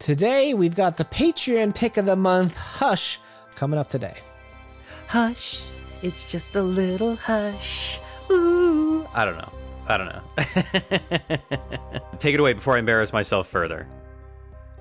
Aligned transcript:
Today 0.00 0.54
we've 0.54 0.74
got 0.74 0.96
the 0.96 1.04
Patreon 1.04 1.74
pick 1.74 1.98
of 1.98 2.06
the 2.06 2.16
month, 2.16 2.56
Hush, 2.56 3.20
coming 3.54 3.78
up 3.78 3.90
today. 3.90 4.14
Hush, 5.08 5.74
it's 6.00 6.24
just 6.24 6.54
a 6.54 6.62
little 6.62 7.16
hush. 7.16 8.00
Ooh. 8.30 9.06
I 9.12 9.26
don't 9.26 9.36
know. 9.36 9.52
I 9.86 9.96
don't 9.98 10.06
know. 10.06 10.22
Take 12.18 12.32
it 12.32 12.40
away 12.40 12.54
before 12.54 12.76
I 12.76 12.78
embarrass 12.78 13.12
myself 13.12 13.46
further. 13.46 13.86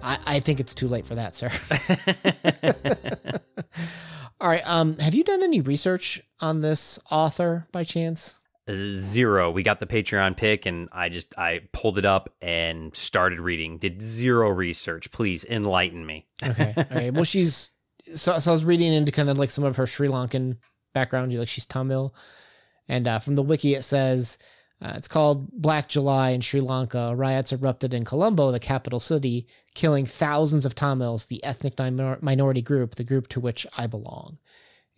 I, 0.02 0.18
I 0.26 0.40
think 0.40 0.62
it's 0.62 0.74
too 0.74 0.88
late 0.88 1.06
for 1.06 1.16
that, 1.16 1.36
sir. 1.36 1.50
All 4.40 4.48
right. 4.50 4.66
Um, 4.66 4.98
have 5.00 5.14
you 5.14 5.26
done 5.26 5.44
any 5.44 5.60
research 5.60 6.22
on 6.40 6.62
this 6.62 6.98
author 7.12 7.68
by 7.74 7.84
chance? 7.84 8.40
Zero. 8.76 9.52
We 9.52 9.64
got 9.64 9.80
the 9.80 9.86
Patreon 9.86 10.38
pick, 10.38 10.66
and 10.66 10.90
I 10.92 11.10
just 11.10 11.38
I 11.38 11.62
pulled 11.72 11.98
it 11.98 12.06
up 12.06 12.34
and 12.42 12.96
started 12.96 13.40
reading. 13.40 13.78
Did 13.78 14.02
zero 14.02 14.50
research. 14.50 15.12
Please 15.12 15.46
enlighten 15.46 16.06
me. 16.06 16.28
okay. 16.44 16.74
Right. 16.92 17.14
Well, 17.14 17.24
she's 17.26 17.72
so, 18.16 18.38
so 18.40 18.52
I 18.52 18.54
was 18.54 18.66
reading 18.66 18.94
into 18.94 19.12
kind 19.12 19.30
of 19.30 19.38
like 19.38 19.50
some 19.50 19.64
of 19.64 19.76
her 19.78 19.88
Sri 19.88 20.08
Lankan 20.08 20.58
background. 20.94 21.32
You 21.32 21.40
like 21.40 21.48
she's 21.48 21.66
Tamil, 21.66 22.14
and 22.88 23.08
uh, 23.08 23.20
from 23.20 23.36
the 23.36 23.44
wiki 23.44 23.76
it 23.76 23.84
says 23.84 24.38
uh, 24.82 24.94
it's 24.96 25.08
called 25.08 25.52
Black 25.52 25.90
July 25.90 26.30
in 26.32 26.42
Sri 26.42 26.62
Lanka. 26.62 27.14
Riots 27.16 27.52
erupted 27.52 27.94
in 27.94 28.06
Colombo, 28.06 28.52
the 28.52 28.60
capital 28.60 29.00
city, 29.00 29.48
killing 29.74 30.06
thousands 30.06 30.66
of 30.66 30.74
Tamils, 30.76 31.26
the 31.26 31.44
ethnic 31.44 31.78
minor- 31.78 32.18
minority 32.22 32.62
group, 32.62 32.96
the 32.96 33.04
group 33.04 33.28
to 33.30 33.40
which 33.40 33.68
I 33.78 33.88
belong. 33.88 34.38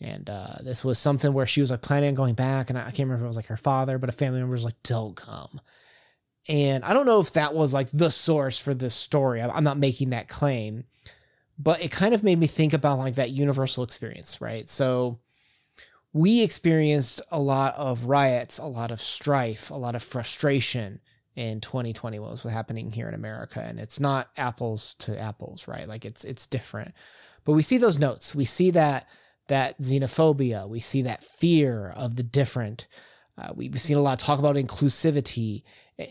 And 0.02 0.30
uh, 0.30 0.56
this 0.64 0.84
was 0.84 0.98
something 1.00 1.32
where 1.32 1.46
she 1.46 1.62
was 1.62 1.72
like 1.72 1.82
planning 1.82 2.10
on 2.10 2.16
going 2.16 2.34
back, 2.34 2.70
and 2.70 2.78
I 2.78 2.86
can't 2.86 3.00
remember 3.00 3.18
if 3.18 3.26
it 3.26 3.28
was 3.28 3.36
like 3.36 3.48
her 3.48 3.58
father, 3.58 3.98
but 3.98 4.10
a 4.10 4.14
family 4.14 4.40
member 4.40 4.54
was 4.54 4.66
like, 4.66 4.82
"Don't 4.84 5.16
come." 5.16 5.62
And 6.50 6.84
I 6.84 6.94
don't 6.94 7.06
know 7.06 7.20
if 7.20 7.34
that 7.34 7.54
was 7.54 7.74
like 7.74 7.90
the 7.92 8.10
source 8.10 8.60
for 8.60 8.74
this 8.74 8.96
story. 8.96 9.42
I'm 9.42 9.64
not 9.64 9.78
making 9.78 10.10
that 10.10 10.28
claim, 10.28 10.86
but 11.60 11.84
it 11.84 11.92
kind 11.92 12.14
of 12.14 12.24
made 12.24 12.40
me 12.40 12.48
think 12.48 12.74
about 12.74 12.98
like 12.98 13.16
that 13.16 13.30
universal 13.30 13.84
experience, 13.84 14.42
right? 14.42 14.68
So 14.68 15.20
we 16.14 16.42
experienced 16.42 17.22
a 17.30 17.40
lot 17.40 17.76
of 17.76 18.06
riots, 18.06 18.58
a 18.58 18.66
lot 18.66 18.92
of 18.92 19.00
strife, 19.00 19.70
a 19.70 19.76
lot 19.76 19.96
of 19.96 20.02
frustration 20.02 21.00
in 21.36 21.62
2020 21.62 22.20
what 22.20 22.32
was 22.32 22.44
happening 22.44 22.92
here 22.92 23.08
in 23.08 23.14
America 23.14 23.64
and 23.66 23.80
it's 23.80 24.02
not 24.02 24.30
apples 24.36 24.96
to 24.96 25.18
apples 25.18 25.66
right 25.66 25.88
like 25.88 26.04
it's 26.04 26.26
it's 26.26 26.46
different 26.46 26.94
but 27.46 27.54
we 27.54 27.62
see 27.62 27.78
those 27.78 27.98
notes 27.98 28.36
we 28.36 28.44
see 28.44 28.70
that 28.70 29.08
that 29.52 29.78
xenophobia 29.80 30.68
we 30.68 30.80
see 30.80 31.02
that 31.02 31.24
fear 31.24 31.94
of 31.96 32.16
the 32.16 32.24
different 32.24 32.88
uh, 33.38 33.52
we've 33.56 33.80
seen 33.80 33.98
a 33.98 34.02
lot 34.02 34.14
of 34.14 34.26
talk 34.26 34.40
about 34.40 34.56
inclusivity 34.56 35.64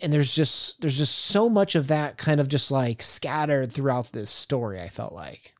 and 0.02 0.12
there's 0.12 0.34
just 0.34 0.80
there's 0.80 0.98
just 0.98 1.16
so 1.16 1.48
much 1.48 1.74
of 1.74 1.88
that 1.88 2.16
kind 2.16 2.40
of 2.40 2.48
just 2.48 2.70
like 2.70 3.02
scattered 3.02 3.72
throughout 3.72 4.12
this 4.12 4.30
story 4.30 4.80
i 4.80 4.88
felt 4.88 5.12
like 5.12 5.54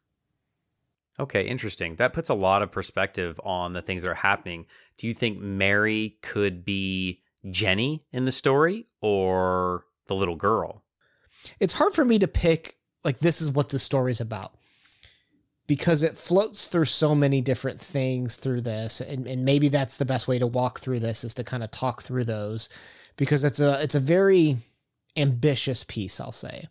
Okay, 1.19 1.43
interesting. 1.43 1.97
That 1.97 2.15
puts 2.15 2.31
a 2.31 2.35
lot 2.35 2.63
of 2.63 2.73
perspective 2.73 3.39
on 3.45 3.75
the 3.75 3.83
things 3.83 4.03
that 4.03 4.09
are 4.09 4.15
happening. 4.15 4.65
Do 4.97 5.07
you 5.07 5.13
think 5.13 5.39
Mary 5.39 6.17
could 6.23 6.65
be 6.65 7.21
Jenny 7.51 8.07
in 8.11 8.25
the 8.25 8.33
story 8.33 8.87
or 9.03 9.85
the 10.07 10.15
little 10.15 10.37
girl? 10.37 10.83
It's 11.59 11.75
hard 11.75 11.93
for 11.93 12.07
me 12.07 12.19
to 12.21 12.29
pick 12.29 12.77
like 13.05 13.19
this 13.19 13.43
is 13.43 13.51
what 13.51 13.69
the 13.69 13.79
story's 13.79 14.21
about 14.21 14.55
because 15.71 16.03
it 16.03 16.19
floats 16.19 16.67
through 16.67 16.85
so 16.85 17.15
many 17.15 17.41
different 17.41 17.81
things 17.81 18.35
through 18.35 18.61
this 18.61 19.01
and, 19.01 19.25
and 19.29 19.45
maybe 19.45 19.69
that's 19.69 19.99
the 19.99 20.05
best 20.05 20.27
way 20.27 20.37
to 20.37 20.45
walk 20.45 20.81
through 20.81 20.99
this 20.99 21.23
is 21.23 21.33
to 21.33 21.45
kind 21.45 21.63
of 21.63 21.71
talk 21.71 22.03
through 22.03 22.25
those 22.25 22.69
because 23.17 23.45
it's 23.45 23.61
a 23.61 23.81
it's 23.81 23.95
a 23.95 24.01
very 24.01 24.57
ambitious 25.17 25.85
piece 25.85 26.19
i'll 26.19 26.33
say 26.33 26.67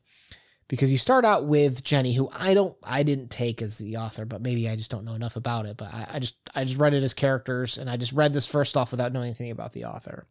because 0.67 0.91
you 0.91 0.97
start 0.97 1.23
out 1.23 1.45
with 1.45 1.81
Jenny, 1.81 2.13
who 2.13 2.29
I 2.31 2.53
don't, 2.53 2.75
I 2.83 3.03
didn't 3.03 3.29
take 3.29 3.61
as 3.61 3.77
the 3.77 3.97
author, 3.97 4.25
but 4.25 4.43
maybe 4.43 4.69
I 4.69 4.75
just 4.75 4.91
don't 4.91 5.05
know 5.05 5.15
enough 5.15 5.35
about 5.37 5.65
it. 5.65 5.77
But 5.77 5.91
I, 5.91 6.07
I, 6.13 6.19
just, 6.19 6.35
I 6.53 6.63
just 6.63 6.77
read 6.77 6.93
it 6.93 7.01
as 7.01 7.15
characters, 7.15 7.79
and 7.79 7.89
I 7.89 7.97
just 7.97 8.13
read 8.13 8.33
this 8.33 8.45
first 8.45 8.77
off 8.77 8.91
without 8.91 9.11
knowing 9.11 9.29
anything 9.29 9.49
about 9.49 9.73
the 9.73 9.85
author, 9.85 10.27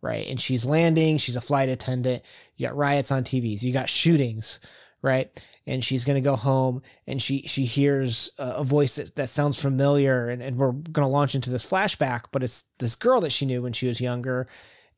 right? 0.00 0.24
And 0.28 0.40
she's 0.40 0.64
landing, 0.64 1.18
she's 1.18 1.34
a 1.34 1.40
flight 1.40 1.68
attendant. 1.68 2.22
You 2.54 2.68
got 2.68 2.76
riots 2.76 3.10
on 3.10 3.24
TVs, 3.24 3.64
you 3.64 3.72
got 3.72 3.90
shootings, 3.90 4.60
right? 5.02 5.46
And 5.66 5.84
she's 5.84 6.04
gonna 6.04 6.20
go 6.20 6.36
home, 6.36 6.82
and 7.06 7.20
she 7.20 7.42
she 7.42 7.64
hears 7.64 8.32
a, 8.38 8.64
voice 8.64 8.96
that, 8.96 9.14
that 9.16 9.28
sounds 9.28 9.60
familiar, 9.60 10.28
and, 10.28 10.42
and 10.42 10.56
we're 10.56 10.72
gonna 10.72 11.08
launch 11.08 11.34
into 11.34 11.50
this 11.50 11.68
flashback, 11.68 12.24
but 12.30 12.42
it's 12.42 12.64
this 12.78 12.94
girl 12.94 13.20
that 13.20 13.32
she 13.32 13.46
knew 13.46 13.62
when 13.62 13.72
she 13.72 13.88
was 13.88 14.00
younger, 14.00 14.46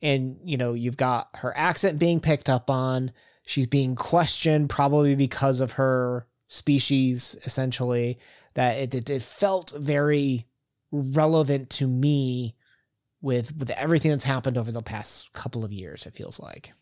and 0.02 0.38
you 0.44 0.56
know 0.56 0.74
you've 0.74 0.96
got 0.96 1.28
her 1.36 1.52
accent 1.56 1.98
being 1.98 2.20
picked 2.20 2.48
up 2.48 2.70
on 2.70 3.12
She's 3.46 3.66
being 3.66 3.94
questioned, 3.94 4.70
probably 4.70 5.14
because 5.14 5.60
of 5.60 5.72
her 5.72 6.26
species, 6.48 7.36
essentially. 7.44 8.18
That 8.54 8.78
it, 8.78 8.94
it, 8.94 9.10
it 9.10 9.22
felt 9.22 9.74
very 9.76 10.46
relevant 10.90 11.70
to 11.70 11.86
me 11.86 12.54
with 13.20 13.54
with 13.56 13.70
everything 13.70 14.10
that's 14.12 14.24
happened 14.24 14.56
over 14.56 14.72
the 14.72 14.82
past 14.82 15.32
couple 15.32 15.64
of 15.64 15.72
years. 15.72 16.06
It 16.06 16.14
feels 16.14 16.40
like, 16.40 16.72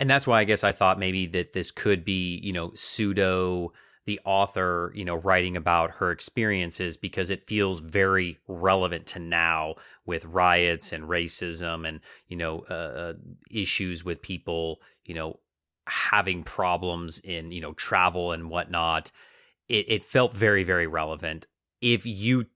and 0.00 0.10
that's 0.10 0.26
why 0.26 0.40
I 0.40 0.44
guess 0.44 0.64
I 0.64 0.72
thought 0.72 0.98
maybe 0.98 1.26
that 1.26 1.52
this 1.52 1.70
could 1.70 2.04
be 2.04 2.40
you 2.42 2.52
know 2.52 2.72
pseudo 2.74 3.72
the 4.06 4.20
author 4.24 4.92
you 4.96 5.04
know 5.04 5.14
writing 5.14 5.56
about 5.56 5.92
her 5.92 6.10
experiences 6.10 6.96
because 6.96 7.30
it 7.30 7.46
feels 7.46 7.78
very 7.78 8.38
relevant 8.48 9.06
to 9.06 9.18
now 9.20 9.74
with 10.06 10.24
riots 10.24 10.92
and 10.92 11.04
racism 11.04 11.86
and 11.86 12.00
you 12.26 12.36
know 12.36 12.64
uh, 12.70 12.74
uh 12.74 13.12
issues 13.50 14.04
with 14.04 14.22
people 14.22 14.80
you 15.04 15.14
know 15.14 15.38
having 15.90 16.42
problems 16.42 17.18
in 17.20 17.50
you 17.52 17.60
know 17.60 17.74
travel 17.74 18.32
and 18.32 18.48
whatnot. 18.48 19.10
It, 19.68 19.86
it 19.88 20.04
felt 20.04 20.32
very 20.32 20.64
very 20.64 20.86
relevant. 20.86 21.46
If 21.80 22.06
you 22.06 22.46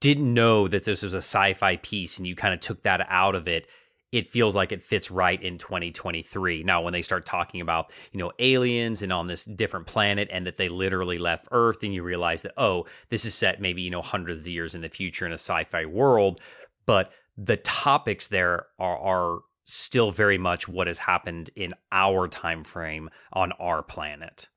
didn't 0.00 0.32
know 0.32 0.68
that 0.68 0.84
this 0.84 1.02
was 1.02 1.14
a 1.14 1.18
sci-fi 1.18 1.76
piece 1.76 2.18
and 2.18 2.26
you 2.26 2.36
kind 2.36 2.54
of 2.54 2.60
took 2.60 2.82
that 2.82 3.06
out 3.08 3.34
of 3.34 3.48
it 3.48 3.66
it 4.12 4.30
feels 4.30 4.54
like 4.54 4.72
it 4.72 4.82
fits 4.82 5.10
right 5.10 5.42
in 5.42 5.58
2023 5.58 6.62
now 6.62 6.80
when 6.80 6.92
they 6.92 7.02
start 7.02 7.26
talking 7.26 7.60
about 7.60 7.90
you 8.12 8.18
know 8.18 8.32
aliens 8.38 9.02
and 9.02 9.12
on 9.12 9.26
this 9.26 9.44
different 9.44 9.86
planet 9.86 10.28
and 10.32 10.46
that 10.46 10.56
they 10.56 10.68
literally 10.68 11.18
left 11.18 11.48
earth 11.50 11.82
and 11.82 11.92
you 11.92 12.02
realize 12.02 12.42
that 12.42 12.52
oh 12.56 12.86
this 13.08 13.24
is 13.24 13.34
set 13.34 13.60
maybe 13.60 13.82
you 13.82 13.90
know 13.90 14.02
hundreds 14.02 14.40
of 14.40 14.46
years 14.46 14.74
in 14.74 14.80
the 14.80 14.88
future 14.88 15.26
in 15.26 15.32
a 15.32 15.34
sci-fi 15.34 15.84
world 15.84 16.40
but 16.86 17.10
the 17.36 17.56
topics 17.58 18.28
there 18.28 18.66
are, 18.78 18.98
are 18.98 19.38
still 19.66 20.10
very 20.10 20.38
much 20.38 20.68
what 20.68 20.86
has 20.86 20.98
happened 20.98 21.50
in 21.56 21.74
our 21.92 22.28
time 22.28 22.64
frame 22.64 23.10
on 23.32 23.52
our 23.52 23.82
planet. 23.82 24.48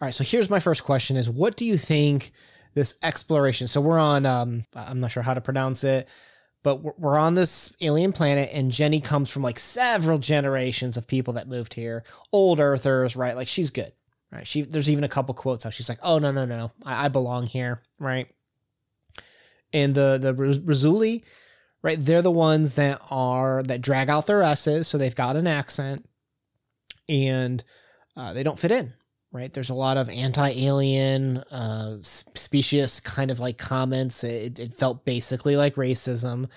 All 0.00 0.06
right, 0.06 0.14
so 0.14 0.22
here's 0.22 0.48
my 0.48 0.60
first 0.60 0.84
question 0.84 1.16
is 1.16 1.28
what 1.28 1.56
do 1.56 1.64
you 1.64 1.76
think 1.76 2.30
this 2.74 2.94
exploration 3.02 3.66
so 3.66 3.80
we're 3.80 3.98
on 3.98 4.24
um 4.24 4.64
I'm 4.74 5.00
not 5.00 5.10
sure 5.10 5.22
how 5.22 5.34
to 5.34 5.40
pronounce 5.40 5.82
it 5.82 6.08
but 6.62 6.98
we're 6.98 7.18
on 7.18 7.34
this 7.34 7.72
alien 7.80 8.12
planet 8.12 8.50
and 8.52 8.72
Jenny 8.72 9.00
comes 9.00 9.30
from 9.30 9.42
like 9.42 9.58
several 9.58 10.18
generations 10.18 10.96
of 10.96 11.06
people 11.06 11.34
that 11.34 11.48
moved 11.48 11.74
here. 11.74 12.04
Old 12.32 12.60
earthers 12.60 13.16
right? 13.16 13.36
Like 13.36 13.48
she's 13.48 13.70
good 13.70 13.92
right? 14.32 14.46
She 14.46 14.62
there's 14.62 14.90
even 14.90 15.04
a 15.04 15.08
couple 15.08 15.34
quotes 15.34 15.64
how 15.64 15.70
she's 15.70 15.88
like 15.88 16.00
oh 16.02 16.18
no 16.18 16.32
no 16.32 16.44
no. 16.44 16.72
I, 16.84 17.06
I 17.06 17.08
belong 17.08 17.46
here 17.46 17.82
right? 17.98 18.28
And 19.72 19.94
the 19.94 20.18
the 20.20 20.34
Razuli 20.34 21.22
right? 21.82 21.98
They're 21.98 22.22
the 22.22 22.30
ones 22.30 22.74
that 22.76 23.00
are 23.10 23.62
that 23.64 23.80
drag 23.80 24.10
out 24.10 24.26
their 24.26 24.42
s's, 24.42 24.88
so 24.88 24.98
they've 24.98 25.14
got 25.14 25.36
an 25.36 25.46
accent, 25.46 26.08
and 27.08 27.62
uh, 28.16 28.32
they 28.32 28.42
don't 28.42 28.58
fit 28.58 28.72
in, 28.72 28.92
right? 29.32 29.52
There's 29.52 29.70
a 29.70 29.74
lot 29.74 29.96
of 29.96 30.08
anti-alien, 30.08 31.38
uh, 31.50 31.98
specious 32.02 33.00
kind 33.00 33.30
of 33.30 33.40
like 33.40 33.58
comments. 33.58 34.24
It, 34.24 34.58
it 34.58 34.72
felt 34.72 35.04
basically 35.04 35.56
like 35.56 35.74
racism, 35.74 36.48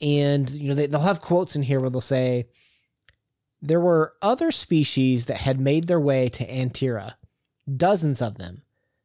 and 0.00 0.50
you 0.50 0.68
know 0.68 0.74
they, 0.74 0.86
they'll 0.86 1.00
have 1.00 1.20
quotes 1.20 1.56
in 1.56 1.62
here 1.62 1.80
where 1.80 1.90
they'll 1.90 2.00
say. 2.00 2.48
There 3.64 3.80
were 3.80 4.14
other 4.20 4.50
species 4.50 5.26
that 5.26 5.36
had 5.36 5.60
made 5.60 5.86
their 5.86 6.00
way 6.00 6.28
to 6.30 6.44
Antira, 6.44 7.14
dozens 7.76 8.20
of 8.20 8.36
them, 8.36 8.62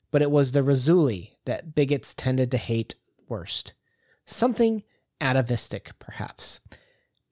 but 0.10 0.24
it 0.24 0.32
was 0.32 0.52
the 0.52 0.64
Razuli 0.64 1.34
that 1.46 1.76
bigots 1.76 2.16
tended 2.16 2.50
to 2.52 2.58
hate 2.58 2.96
worst. 3.30 3.74
Something 4.26 4.84
atavistic, 5.22 5.92
perhaps. 6.00 6.60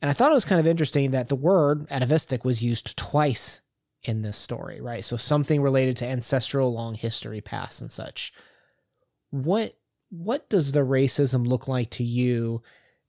And 0.02 0.10
I 0.12 0.14
thought 0.14 0.32
it 0.32 0.36
was 0.36 0.46
kind 0.46 0.60
of 0.60 0.68
interesting 0.68 1.12
that 1.12 1.30
the 1.30 1.36
word 1.36 1.88
atavistic 1.90 2.46
was 2.46 2.64
used 2.64 2.96
twice 2.96 3.62
in 4.08 4.22
this 4.22 4.38
story, 4.38 4.82
right? 4.82 5.04
So 5.04 5.18
something 5.18 5.62
related 5.62 5.98
to 5.98 6.08
ancestral 6.08 6.74
long 6.74 6.96
history 6.96 7.42
past 7.42 7.82
and 7.82 7.92
such. 7.92 8.34
What 9.32 9.76
what 10.10 10.50
does 10.50 10.72
the 10.72 10.82
racism 10.82 11.46
look 11.46 11.68
like 11.68 11.90
to 11.92 12.04
you 12.04 12.62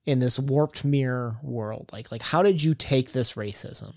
in 0.05 0.19
this 0.19 0.39
warped 0.39 0.85
mirror 0.85 1.39
world? 1.43 1.91
Like 1.93 2.11
like 2.11 2.23
how 2.23 2.43
did 2.43 2.63
you 2.63 2.75
take 2.75 3.13
this 3.13 3.35
racism? 3.35 3.95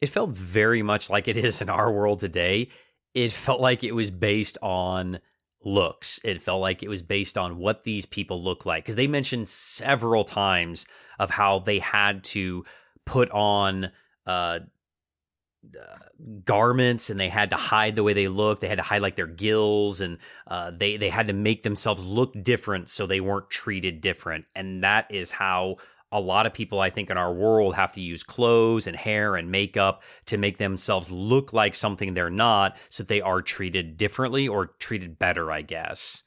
It 0.00 0.08
felt 0.08 0.30
very 0.30 0.82
much 0.82 1.10
like 1.10 1.28
it 1.28 1.36
is 1.36 1.60
in 1.60 1.68
our 1.68 1.92
world 1.92 2.20
today. 2.20 2.68
It 3.14 3.32
felt 3.32 3.60
like 3.60 3.84
it 3.84 3.94
was 3.94 4.10
based 4.10 4.58
on 4.62 5.20
looks. 5.64 6.18
It 6.24 6.42
felt 6.42 6.60
like 6.60 6.82
it 6.82 6.88
was 6.88 7.02
based 7.02 7.38
on 7.38 7.58
what 7.58 7.84
these 7.84 8.06
people 8.06 8.42
look 8.42 8.66
like 8.66 8.82
because 8.82 8.96
they 8.96 9.06
mentioned 9.06 9.48
several 9.48 10.24
times 10.24 10.86
of 11.18 11.30
how 11.30 11.60
they 11.60 11.78
had 11.78 12.24
to 12.24 12.64
put 13.04 13.30
on 13.30 13.90
uh 14.26 14.60
uh, 15.78 15.96
garments 16.44 17.10
and 17.10 17.18
they 17.18 17.28
had 17.28 17.50
to 17.50 17.56
hide 17.56 17.96
the 17.96 18.02
way 18.02 18.12
they 18.12 18.28
looked. 18.28 18.60
They 18.60 18.68
had 18.68 18.78
to 18.78 18.82
hide 18.82 19.02
like 19.02 19.16
their 19.16 19.26
gills 19.26 20.00
and 20.00 20.18
uh, 20.46 20.72
they 20.76 20.96
they 20.96 21.08
had 21.08 21.28
to 21.28 21.32
make 21.32 21.62
themselves 21.62 22.04
look 22.04 22.34
different 22.42 22.88
so 22.88 23.06
they 23.06 23.20
weren't 23.20 23.50
treated 23.50 24.00
different. 24.00 24.44
And 24.54 24.82
that 24.84 25.06
is 25.10 25.30
how 25.30 25.76
a 26.10 26.20
lot 26.20 26.46
of 26.46 26.52
people 26.52 26.78
I 26.80 26.90
think 26.90 27.10
in 27.10 27.16
our 27.16 27.32
world 27.32 27.74
have 27.74 27.94
to 27.94 28.00
use 28.00 28.22
clothes 28.22 28.86
and 28.86 28.96
hair 28.96 29.34
and 29.34 29.50
makeup 29.50 30.02
to 30.26 30.36
make 30.36 30.58
themselves 30.58 31.10
look 31.10 31.52
like 31.52 31.74
something 31.74 32.12
they're 32.12 32.28
not 32.28 32.76
so 32.90 33.02
that 33.02 33.08
they 33.08 33.22
are 33.22 33.40
treated 33.40 33.96
differently 33.96 34.46
or 34.46 34.66
treated 34.78 35.18
better, 35.18 35.50
I 35.50 35.62
guess. 35.62 36.24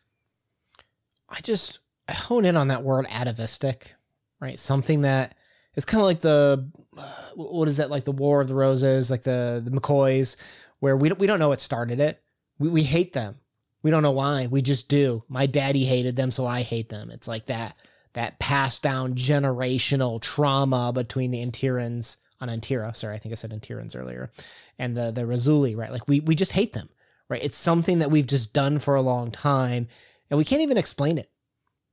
I 1.30 1.40
just 1.42 1.80
hone 2.10 2.46
in 2.46 2.58
on 2.58 2.70
that 2.70 2.84
word 2.84 3.06
atavistic, 3.10 3.94
right? 4.40 4.60
Something 4.60 5.02
that 5.02 5.36
is 5.75 5.86
kind 5.86 6.01
of 6.01 6.06
like 6.06 6.19
the 6.19 6.69
uh, 6.98 7.10
what 7.36 7.68
is 7.68 7.77
that 7.77 7.89
like 7.89 8.06
the 8.06 8.12
War 8.12 8.42
of 8.42 8.48
the 8.48 8.56
Roses, 8.56 9.12
like 9.12 9.22
the 9.22 9.62
the 9.63 9.72
McCoys, 9.72 10.38
where 10.80 10.98
we 10.98 11.10
don't, 11.10 11.19
we 11.19 11.27
don't 11.27 11.39
know 11.39 11.50
what 11.50 11.62
started 11.62 12.00
it. 12.00 12.22
We 12.60 12.69
we 12.69 12.83
hate 12.83 13.13
them. 13.13 13.36
We 13.83 13.92
don't 13.92 14.04
know 14.04 14.12
why. 14.12 14.48
We 14.48 14.62
just 14.62 14.88
do. 14.88 15.24
My 15.27 15.45
daddy 15.45 15.86
hated 15.86 16.16
them, 16.16 16.31
so 16.31 16.45
I 16.45 16.62
hate 16.62 16.89
them. 16.89 17.12
It's 17.12 17.27
like 17.27 17.45
that 17.48 17.75
that 18.13 18.39
passed 18.39 18.81
down 18.81 19.13
generational 19.13 20.22
trauma 20.22 20.92
between 20.94 21.31
the 21.31 21.45
Antirans 21.45 22.18
on 22.39 22.48
Antira. 22.48 22.95
Sorry, 22.95 23.16
I 23.16 23.19
think 23.19 23.33
I 23.33 23.36
said 23.36 23.51
Antirans 23.51 23.95
earlier, 23.95 24.31
and 24.80 24.95
the 24.95 25.12
the 25.12 25.24
Razuli. 25.24 25.78
Right, 25.78 25.92
like 25.92 26.07
we 26.07 26.21
we 26.21 26.36
just 26.36 26.54
hate 26.54 26.74
them. 26.74 26.89
Right, 27.28 27.44
it's 27.44 27.57
something 27.57 28.00
that 28.00 28.12
we've 28.12 28.28
just 28.28 28.54
done 28.54 28.80
for 28.80 28.95
a 28.95 29.01
long 29.01 29.31
time, 29.31 29.88
and 30.30 30.38
we 30.38 30.45
can't 30.45 30.62
even 30.62 30.78
explain 30.78 31.18
it 31.18 31.30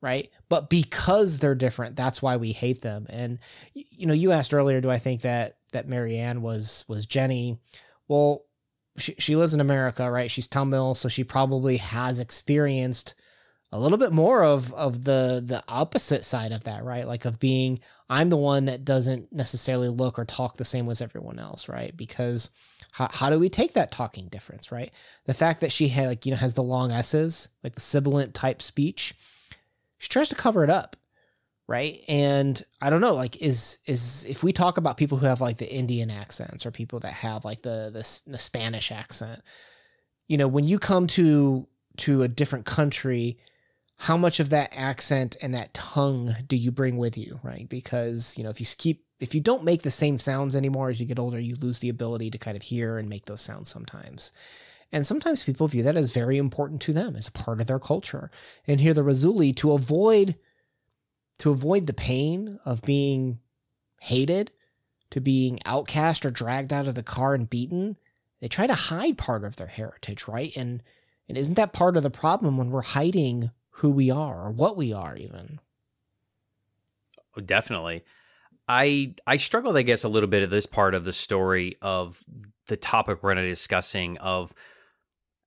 right? 0.03 0.29
But 0.49 0.69
because 0.69 1.39
they're 1.39 1.55
different, 1.55 1.97
that's 1.97 2.21
why 2.21 2.37
we 2.37 2.53
hate 2.53 2.83
them. 2.83 3.07
And 3.09 3.39
you 3.73 4.07
know, 4.07 4.13
you 4.13 4.33
asked 4.33 4.53
earlier, 4.53 4.81
do 4.83 4.91
I 4.91 4.99
think 4.99 5.23
that 5.23 5.57
that 5.73 5.89
Mary 5.89 6.19
Anne 6.19 6.43
was 6.43 6.85
was 6.89 7.07
Jenny? 7.07 7.59
Well, 8.09 8.45
she 8.99 9.15
she 9.19 9.37
lives 9.37 9.55
in 9.55 9.61
America, 9.61 10.11
right? 10.11 10.31
She's 10.31 10.49
Tamil, 10.49 10.97
so 10.97 11.09
she 11.09 11.25
probably 11.25 11.79
has 11.79 12.21
experienced 12.21 13.15
a 13.71 13.81
little 13.81 13.97
bit 13.97 14.13
more 14.13 14.45
of 14.45 14.75
of 14.75 15.05
the 15.05 15.43
the 15.45 15.63
opposite 15.69 16.25
side 16.25 16.53
of 16.53 16.65
that, 16.65 16.85
right? 16.85 17.07
Like 17.07 17.25
of 17.25 17.39
being 17.39 17.79
I'm 18.11 18.29
the 18.29 18.37
one 18.37 18.67
that 18.67 18.85
doesn't 18.85 19.33
necessarily 19.33 19.89
look 19.89 20.19
or 20.19 20.27
talk 20.27 20.57
the 20.57 20.65
same 20.65 20.89
as 20.91 21.01
everyone 21.01 21.39
else, 21.39 21.69
right? 21.69 21.97
Because 21.97 22.51
how, 22.93 23.09
how 23.11 23.31
do 23.31 23.39
we 23.39 23.49
take 23.49 23.73
that 23.73 23.91
talking 23.91 24.29
difference, 24.29 24.71
right? 24.71 24.93
The 25.25 25.33
fact 25.33 25.63
that 25.63 25.73
she 25.73 25.89
had 25.89 26.09
like 26.09 26.27
you 26.27 26.33
know 26.33 26.39
has 26.39 26.55
the 26.55 26.63
long 26.63 26.91
s's, 26.91 27.49
like 27.63 27.75
the 27.75 27.81
sibilant 27.81 28.35
type 28.35 28.61
speech, 28.61 29.15
she 30.03 30.09
tries 30.09 30.29
to 30.29 30.35
cover 30.35 30.65
it 30.65 30.71
up 30.71 30.97
right? 31.69 31.99
And 32.09 32.61
i 32.83 32.91
don't 32.91 33.01
know 33.01 33.15
like 33.15 33.41
is 33.41 33.79
is 33.87 34.27
if 34.29 34.43
we 34.43 34.53
talk 34.53 34.77
about 34.77 34.97
people 34.97 35.17
who 35.17 35.27
have 35.27 35.41
like 35.41 35.59
the 35.59 35.73
indian 35.73 36.11
accents 36.11 36.67
or 36.67 36.71
people 36.71 36.99
that 37.01 37.13
have 37.13 37.45
like 37.45 37.63
the 37.63 37.91
the, 37.93 38.31
the 38.31 38.39
spanish 38.39 38.91
accent 38.91 39.41
you 40.27 40.37
know 40.37 40.49
when 40.49 40.67
you 40.67 40.79
come 40.79 41.07
to 41.07 41.67
to 41.99 42.23
a 42.23 42.29
different 42.29 42.67
country 42.67 43.39
how 43.97 44.17
much 44.17 44.41
of 44.41 44.51
that 44.51 44.77
accent 44.77 45.37
and 45.43 45.55
that 45.55 45.73
tongue 45.73 46.35
do 46.49 46.57
you 46.57 46.73
bring 46.73 46.97
with 46.97 47.17
you 47.17 47.39
right? 47.45 47.69
Because 47.69 48.37
you 48.37 48.43
know 48.43 48.51
if 48.51 48.61
you 48.61 48.67
keep 48.77 49.05
if 49.21 49.35
you 49.35 49.41
don't 49.41 49.63
make 49.63 49.83
the 49.83 49.91
same 49.91 50.19
sounds 50.19 50.57
anymore 50.57 50.91
as 50.91 50.99
you 50.99 51.07
get 51.07 51.21
older 51.21 51.39
you 51.39 51.55
lose 51.57 51.79
the 51.79 51.89
ability 51.89 52.29
to 52.31 52.39
kind 52.39 52.57
of 52.57 52.63
hear 52.65 52.99
and 52.99 53.09
make 53.09 53.27
those 53.27 53.41
sounds 53.41 53.71
sometimes 53.71 54.33
and 54.93 55.07
sometimes 55.07 55.45
people 55.45 55.67
view 55.69 55.83
that 55.83 55.97
as 55.97 56.13
very 56.13 56.37
important 56.37 56.83
to 56.83 56.93
them, 56.93 57.17
as 57.17 57.27
a 57.27 57.33
part 57.33 57.61
of 57.61 57.67
their 57.67 57.79
culture. 57.79 58.31
And 58.67 58.81
here 58.81 58.93
the 58.93 59.03
Razuli, 59.03 59.57
to 59.57 59.73
avoid 59.73 60.37
to 61.39 61.51
avoid 61.51 61.87
the 61.87 61.95
pain 61.95 62.61
of 62.65 62.83
being 62.83 63.41
hated, 64.01 64.53
to 65.11 65.21
being 65.21 65.59
outcast 65.65 66.25
or 66.25 66.31
dragged 66.31 66.73
out 66.73 66.87
of 66.87 66.95
the 66.95 67.03
car 67.03 67.35
and 67.35 67.51
beaten, 67.51 67.97
they 68.41 68.49
try 68.49 68.67
to 68.67 68.75
hide 68.75 69.19
part 69.19 69.43
of 69.45 69.57
their 69.57 69.67
heritage, 69.67 70.29
right? 70.29 70.55
And 70.57 70.83
and 71.29 71.39
isn't 71.39 71.55
that 71.55 71.73
part 71.73 71.97
of 71.97 72.03
the 72.03 72.11
problem 72.11 72.59
when 72.59 72.71
we're 72.71 72.83
hiding 72.83 73.51
who 73.71 73.91
we 73.91 74.11
are 74.11 74.47
or 74.47 74.51
what 74.51 74.77
we 74.77 74.93
are 74.93 75.17
even? 75.17 75.59
Oh, 77.37 77.41
definitely. 77.41 78.05
I 78.69 79.15
I 79.27 79.39
struggled, 79.39 79.77
I 79.77 79.83
guess, 79.83 80.05
a 80.05 80.09
little 80.09 80.29
bit 80.29 80.43
at 80.43 80.51
this 80.51 80.67
part 80.67 80.95
of 80.95 81.05
the 81.05 81.13
story 81.13 81.73
of 81.81 82.23
the 82.67 82.77
topic 82.77 83.23
we're 83.23 83.35
going 83.35 83.45
to 83.45 83.49
be 83.49 83.53
discussing 83.53 84.19
of 84.19 84.53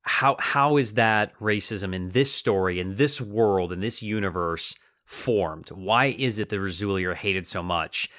how 0.06 0.36
how 0.40 0.78
is 0.78 0.94
that 0.94 1.38
racism 1.40 1.94
in 1.94 2.12
this 2.12 2.32
story, 2.32 2.80
in 2.80 2.96
this 2.96 3.20
world, 3.20 3.72
in 3.74 3.80
this 3.80 4.02
universe 4.02 4.76
formed? 5.04 5.70
Why 5.70 6.06
is 6.06 6.40
it 6.40 6.50
the 6.50 6.58
Razuli 6.58 7.06
are 7.06 7.16
hated 7.16 7.48
so 7.48 7.64
much? 7.64 8.10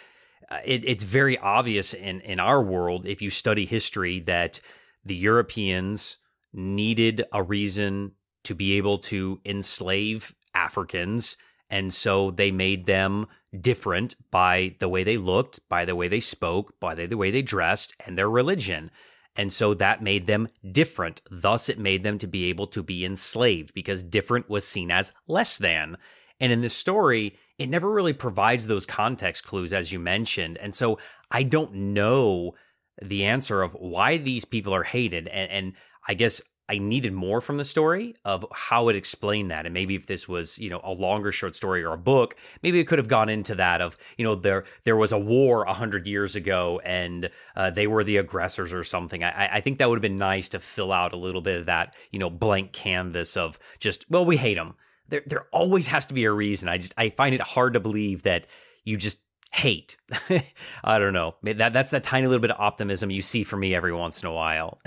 Uh, 0.51 0.59
it, 0.65 0.85
it's 0.85 1.05
very 1.05 1.39
obvious 1.39 1.95
in 1.95 2.21
in 2.21 2.41
our 2.41 2.63
world, 2.63 3.07
if 3.07 3.23
you 3.23 3.31
study 3.31 3.67
history, 3.67 4.21
that 4.21 4.61
the 5.05 5.15
Europeans 5.15 6.19
needed 6.53 7.25
a 7.33 7.43
reason 7.43 8.13
to 8.45 8.55
be 8.55 8.77
able 8.77 8.99
to 8.99 9.41
enslave 9.45 10.35
Africans. 10.55 11.37
And 11.69 11.93
so 11.93 12.31
they 12.31 12.51
made 12.51 12.87
them 12.87 13.27
different 13.61 14.15
by 14.31 14.77
the 14.79 14.89
way 14.89 15.05
they 15.05 15.17
looked, 15.17 15.61
by 15.69 15.85
the 15.85 15.97
way 15.97 16.09
they 16.09 16.21
spoke, 16.21 16.79
by 16.81 16.95
the, 16.95 17.07
the 17.07 17.17
way 17.17 17.31
they 17.31 17.43
dressed, 17.43 17.95
and 18.05 18.17
their 18.17 18.31
religion. 18.31 18.91
And 19.37 19.53
so 19.53 19.75
that 19.75 20.03
made 20.03 20.27
them 20.27 20.49
different. 20.73 21.21
Thus, 21.31 21.69
it 21.69 21.79
made 21.79 22.03
them 22.03 22.19
to 22.19 22.27
be 22.27 22.47
able 22.47 22.67
to 22.69 22.83
be 22.83 23.05
enslaved 23.05 23.75
because 23.75 24.03
different 24.03 24.49
was 24.49 24.67
seen 24.67 24.91
as 24.91 25.13
less 25.29 25.59
than. 25.59 25.99
And 26.41 26.53
in 26.53 26.61
this 26.61 26.75
story, 26.75 27.37
it 27.59 27.69
never 27.69 27.91
really 27.91 28.13
provides 28.13 28.67
those 28.67 28.87
context 28.87 29.47
clues, 29.47 29.73
as 29.73 29.93
you 29.93 29.99
mentioned. 29.99 30.59
And 30.59 30.75
so 30.75 30.99
I 31.31 31.43
don't 31.43 31.75
know 31.75 32.55
the 33.03 33.25
answer 33.25 33.63
of 33.63 33.73
why 33.73 34.19
these 34.19 34.45
people 34.45 34.75
are 34.75 34.85
hated. 34.85 35.29
And, 35.29 35.51
and 35.51 35.73
I 36.07 36.15
guess 36.15 36.41
I 36.69 36.79
needed 36.79 37.13
more 37.13 37.41
from 37.41 37.59
the 37.59 37.65
story 37.65 38.17
of 38.25 38.45
how 38.53 38.89
it 38.89 38.97
explained 38.97 39.51
that. 39.51 39.67
And 39.67 39.73
maybe 39.75 39.95
if 39.95 40.07
this 40.07 40.29
was, 40.29 40.59
you 40.59 40.69
know, 40.69 40.81
a 40.83 40.93
longer 40.93 41.31
short 41.31 41.55
story 41.55 41.85
or 41.85 41.93
a 41.93 41.99
book, 41.99 42.37
maybe 42.63 42.81
it 42.81 42.87
could 42.87 42.99
have 42.99 43.09
gone 43.09 43.29
into 43.29 43.55
that 43.55 43.81
of, 43.81 43.97
you 44.17 44.25
know, 44.25 44.35
there 44.35 44.65
there 44.85 44.97
was 44.97 45.13
a 45.13 45.19
war 45.19 45.65
a 45.65 45.73
hundred 45.73 46.07
years 46.07 46.35
ago 46.35 46.81
and 46.85 47.31
uh, 47.55 47.71
they 47.71 47.87
were 47.87 48.03
the 48.03 48.17
aggressors 48.17 48.73
or 48.73 48.85
something. 48.85 49.23
I, 49.23 49.57
I 49.57 49.61
think 49.61 49.79
that 49.79 49.89
would 49.89 49.97
have 49.97 50.03
been 50.03 50.17
nice 50.17 50.49
to 50.51 50.61
fill 50.61 50.93
out 50.93 51.13
a 51.13 51.17
little 51.17 51.41
bit 51.41 51.61
of 51.61 51.67
that, 51.67 51.95
you 52.11 52.19
know, 52.19 52.31
blank 52.31 52.73
canvas 52.73 53.37
of 53.37 53.59
just, 53.79 54.11
well, 54.11 54.25
we 54.25 54.37
hate 54.37 54.57
them. 54.57 54.75
There 55.09 55.23
there 55.25 55.47
always 55.53 55.87
has 55.87 56.07
to 56.07 56.15
be 56.15 56.25
a 56.25 56.33
reason. 56.33 56.69
I 56.69 56.79
just 56.79 56.95
I 56.99 57.11
find 57.11 57.35
it 57.35 57.41
hard 57.41 57.75
to 57.75 57.81
believe 57.81 58.23
that 58.25 58.47
you 58.85 58.97
just 58.97 59.19
hate. 59.53 59.97
I 60.85 60.99
don't 60.99 61.13
know. 61.13 61.35
That 61.43 61.73
that's 61.73 61.91
that 61.91 62.05
tiny 62.05 62.27
little 62.27 62.41
bit 62.41 62.51
of 62.51 62.61
optimism 62.61 63.11
you 63.11 63.23
see 63.23 63.45
for 63.45 63.57
me 63.57 63.75
every 63.75 63.93
once 63.93 64.23
in 64.23 64.29
a 64.29 64.33
while. 64.33 64.81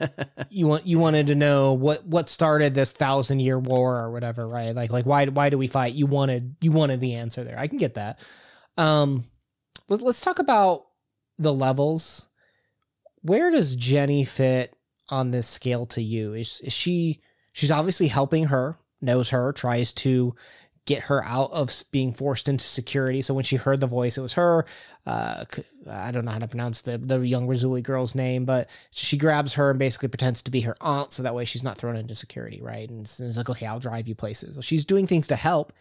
you 0.50 0.66
want 0.66 0.86
you 0.86 0.98
wanted 0.98 1.26
to 1.28 1.34
know 1.34 1.72
what 1.74 2.06
what 2.06 2.28
started 2.28 2.74
this 2.74 2.92
thousand 2.92 3.40
year 3.40 3.58
war 3.58 4.00
or 4.00 4.10
whatever, 4.10 4.46
right? 4.48 4.74
Like 4.74 4.90
like 4.90 5.06
why 5.06 5.26
why 5.26 5.50
do 5.50 5.58
we 5.58 5.66
fight? 5.66 5.94
You 5.94 6.06
wanted 6.06 6.56
you 6.60 6.72
wanted 6.72 7.00
the 7.00 7.14
answer 7.14 7.44
there. 7.44 7.58
I 7.58 7.66
can 7.66 7.78
get 7.78 7.94
that. 7.94 8.20
Um, 8.76 9.24
let, 9.88 10.02
let's 10.02 10.20
talk 10.20 10.38
about 10.38 10.86
the 11.38 11.52
levels. 11.52 12.28
Where 13.22 13.50
does 13.50 13.74
Jenny 13.76 14.24
fit 14.24 14.74
on 15.08 15.30
this 15.30 15.46
scale 15.46 15.86
to 15.86 16.02
you? 16.02 16.34
Is 16.34 16.60
is 16.60 16.72
she 16.72 17.20
she's 17.52 17.70
obviously 17.70 18.08
helping 18.08 18.44
her, 18.44 18.78
knows 19.00 19.30
her, 19.30 19.52
tries 19.52 19.92
to 19.94 20.34
get 20.86 21.04
her 21.04 21.24
out 21.24 21.50
of 21.52 21.72
being 21.92 22.12
forced 22.12 22.48
into 22.48 22.64
security. 22.64 23.22
So 23.22 23.32
when 23.32 23.44
she 23.44 23.56
heard 23.56 23.80
the 23.80 23.86
voice, 23.86 24.18
it 24.18 24.20
was 24.20 24.34
her. 24.34 24.66
Uh, 25.06 25.44
I 25.90 26.10
don't 26.10 26.24
know 26.24 26.32
how 26.32 26.38
to 26.38 26.48
pronounce 26.48 26.82
the 26.82 26.98
the 26.98 27.20
young 27.20 27.46
Razuli 27.46 27.82
girl's 27.82 28.14
name, 28.14 28.44
but 28.44 28.68
she 28.90 29.16
grabs 29.16 29.54
her 29.54 29.70
and 29.70 29.78
basically 29.78 30.08
pretends 30.08 30.42
to 30.42 30.50
be 30.50 30.60
her 30.62 30.76
aunt, 30.80 31.12
so 31.12 31.22
that 31.22 31.34
way 31.34 31.44
she's 31.44 31.62
not 31.62 31.78
thrown 31.78 31.96
into 31.96 32.14
security, 32.14 32.60
right? 32.62 32.88
And 32.88 33.02
it's, 33.02 33.20
it's 33.20 33.36
like, 33.36 33.50
okay, 33.50 33.66
I'll 33.66 33.80
drive 33.80 34.08
you 34.08 34.14
places. 34.14 34.56
So 34.56 34.60
she's 34.60 34.84
doing 34.84 35.06
things 35.06 35.26
to 35.28 35.36
help. 35.36 35.72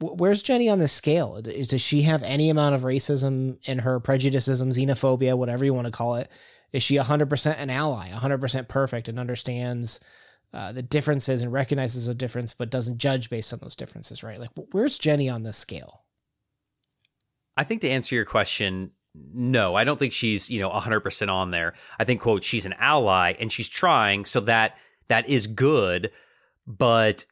Where's 0.00 0.42
Jenny 0.42 0.70
on 0.70 0.78
this 0.78 0.92
scale? 0.92 1.42
Does 1.42 1.82
she 1.82 2.02
have 2.02 2.22
any 2.22 2.48
amount 2.48 2.74
of 2.74 2.82
racism 2.82 3.58
in 3.68 3.80
her 3.80 4.00
prejudices, 4.00 4.62
xenophobia, 4.62 5.36
whatever 5.36 5.64
you 5.64 5.74
want 5.74 5.86
to 5.86 5.92
call 5.92 6.14
it? 6.14 6.30
Is 6.72 6.82
she 6.82 6.96
100% 6.96 7.54
an 7.58 7.68
ally, 7.68 8.10
100% 8.10 8.68
perfect, 8.68 9.08
and 9.08 9.18
understands 9.18 10.00
uh, 10.52 10.72
the 10.72 10.82
differences 10.82 11.42
and 11.42 11.52
recognizes 11.52 12.08
a 12.08 12.14
difference, 12.14 12.54
but 12.54 12.70
doesn't 12.70 12.98
judge 12.98 13.30
based 13.30 13.52
on 13.52 13.60
those 13.62 13.76
differences, 13.76 14.22
right? 14.22 14.40
Like, 14.40 14.50
where's 14.72 14.98
Jenny 14.98 15.28
on 15.28 15.42
this 15.42 15.56
scale? 15.56 16.02
I 17.56 17.64
think 17.64 17.82
to 17.82 17.90
answer 17.90 18.14
your 18.14 18.24
question, 18.24 18.92
no, 19.14 19.74
I 19.74 19.84
don't 19.84 19.98
think 19.98 20.12
she's, 20.12 20.50
you 20.50 20.60
know, 20.60 20.70
100% 20.70 21.28
on 21.28 21.50
there. 21.50 21.74
I 21.98 22.04
think, 22.04 22.20
quote, 22.20 22.44
she's 22.44 22.66
an 22.66 22.74
ally 22.78 23.34
and 23.38 23.50
she's 23.52 23.68
trying, 23.68 24.24
so 24.24 24.40
that 24.40 24.76
that 25.08 25.28
is 25.28 25.46
good, 25.46 26.12
but 26.66 27.26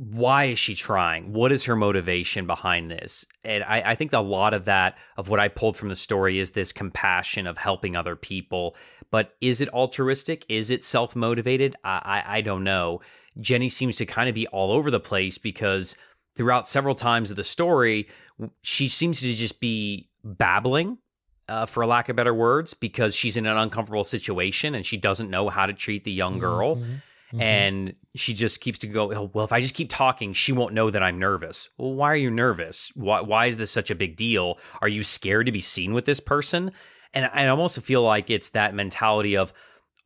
why 0.00 0.44
is 0.44 0.58
she 0.58 0.74
trying? 0.74 1.34
What 1.34 1.52
is 1.52 1.66
her 1.66 1.76
motivation 1.76 2.46
behind 2.46 2.90
this? 2.90 3.26
And 3.44 3.62
I, 3.64 3.82
I, 3.90 3.94
think 3.94 4.14
a 4.14 4.20
lot 4.20 4.54
of 4.54 4.64
that, 4.64 4.96
of 5.18 5.28
what 5.28 5.38
I 5.38 5.48
pulled 5.48 5.76
from 5.76 5.90
the 5.90 5.96
story, 5.96 6.38
is 6.38 6.52
this 6.52 6.72
compassion 6.72 7.46
of 7.46 7.58
helping 7.58 7.94
other 7.94 8.16
people. 8.16 8.76
But 9.10 9.36
is 9.42 9.60
it 9.60 9.68
altruistic? 9.74 10.46
Is 10.48 10.70
it 10.70 10.82
self 10.82 11.14
motivated? 11.14 11.76
I, 11.84 12.22
I, 12.26 12.36
I 12.38 12.40
don't 12.40 12.64
know. 12.64 13.02
Jenny 13.40 13.68
seems 13.68 13.96
to 13.96 14.06
kind 14.06 14.30
of 14.30 14.34
be 14.34 14.46
all 14.46 14.72
over 14.72 14.90
the 14.90 15.00
place 15.00 15.36
because 15.36 15.96
throughout 16.34 16.66
several 16.66 16.94
times 16.94 17.30
of 17.30 17.36
the 17.36 17.44
story, 17.44 18.08
she 18.62 18.88
seems 18.88 19.20
to 19.20 19.34
just 19.34 19.60
be 19.60 20.08
babbling 20.24 20.96
uh, 21.46 21.66
for 21.66 21.84
lack 21.84 22.08
of 22.08 22.16
better 22.16 22.32
words, 22.32 22.72
because 22.72 23.14
she's 23.14 23.36
in 23.36 23.44
an 23.44 23.58
uncomfortable 23.58 24.04
situation 24.04 24.74
and 24.74 24.86
she 24.86 24.96
doesn't 24.96 25.28
know 25.28 25.50
how 25.50 25.66
to 25.66 25.74
treat 25.74 26.04
the 26.04 26.12
young 26.12 26.38
girl. 26.38 26.76
Mm-hmm. 26.76 26.94
Mm-hmm. 27.32 27.42
And 27.42 27.94
she 28.16 28.34
just 28.34 28.60
keeps 28.60 28.78
to 28.80 28.86
go, 28.86 29.12
oh, 29.12 29.30
well, 29.32 29.44
if 29.44 29.52
I 29.52 29.60
just 29.60 29.74
keep 29.74 29.88
talking, 29.88 30.32
she 30.32 30.52
won't 30.52 30.74
know 30.74 30.90
that 30.90 31.02
I'm 31.02 31.18
nervous. 31.18 31.68
Well, 31.78 31.94
why 31.94 32.12
are 32.12 32.16
you 32.16 32.30
nervous? 32.30 32.90
Why, 32.94 33.20
why 33.20 33.46
is 33.46 33.56
this 33.56 33.70
such 33.70 33.90
a 33.90 33.94
big 33.94 34.16
deal? 34.16 34.58
Are 34.80 34.88
you 34.88 35.02
scared 35.02 35.46
to 35.46 35.52
be 35.52 35.60
seen 35.60 35.94
with 35.94 36.06
this 36.06 36.20
person? 36.20 36.72
And 37.14 37.30
I 37.32 37.46
almost 37.46 37.80
feel 37.82 38.02
like 38.02 38.30
it's 38.30 38.50
that 38.50 38.74
mentality 38.74 39.36
of, 39.36 39.52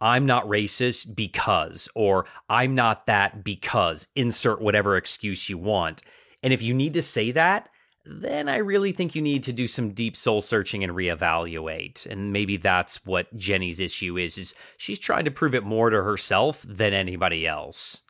I'm 0.00 0.26
not 0.26 0.46
racist 0.46 1.14
because, 1.14 1.88
or 1.94 2.26
I'm 2.48 2.74
not 2.74 3.06
that 3.06 3.44
because, 3.44 4.08
insert 4.14 4.60
whatever 4.60 4.96
excuse 4.96 5.48
you 5.48 5.56
want. 5.56 6.02
And 6.42 6.52
if 6.52 6.60
you 6.60 6.74
need 6.74 6.92
to 6.94 7.02
say 7.02 7.30
that, 7.30 7.70
then 8.06 8.48
I 8.48 8.58
really 8.58 8.92
think 8.92 9.14
you 9.14 9.22
need 9.22 9.42
to 9.44 9.52
do 9.52 9.66
some 9.66 9.92
deep 9.92 10.16
soul 10.16 10.42
searching 10.42 10.84
and 10.84 10.92
reevaluate. 10.92 12.06
And 12.06 12.32
maybe 12.32 12.56
that's 12.56 13.04
what 13.06 13.34
Jenny's 13.36 13.80
issue 13.80 14.18
is 14.18 14.36
is 14.36 14.54
she's 14.76 14.98
trying 14.98 15.24
to 15.24 15.30
prove 15.30 15.54
it 15.54 15.64
more 15.64 15.90
to 15.90 16.02
herself 16.02 16.64
than 16.68 16.92
anybody 16.92 17.46
else. 17.46 18.02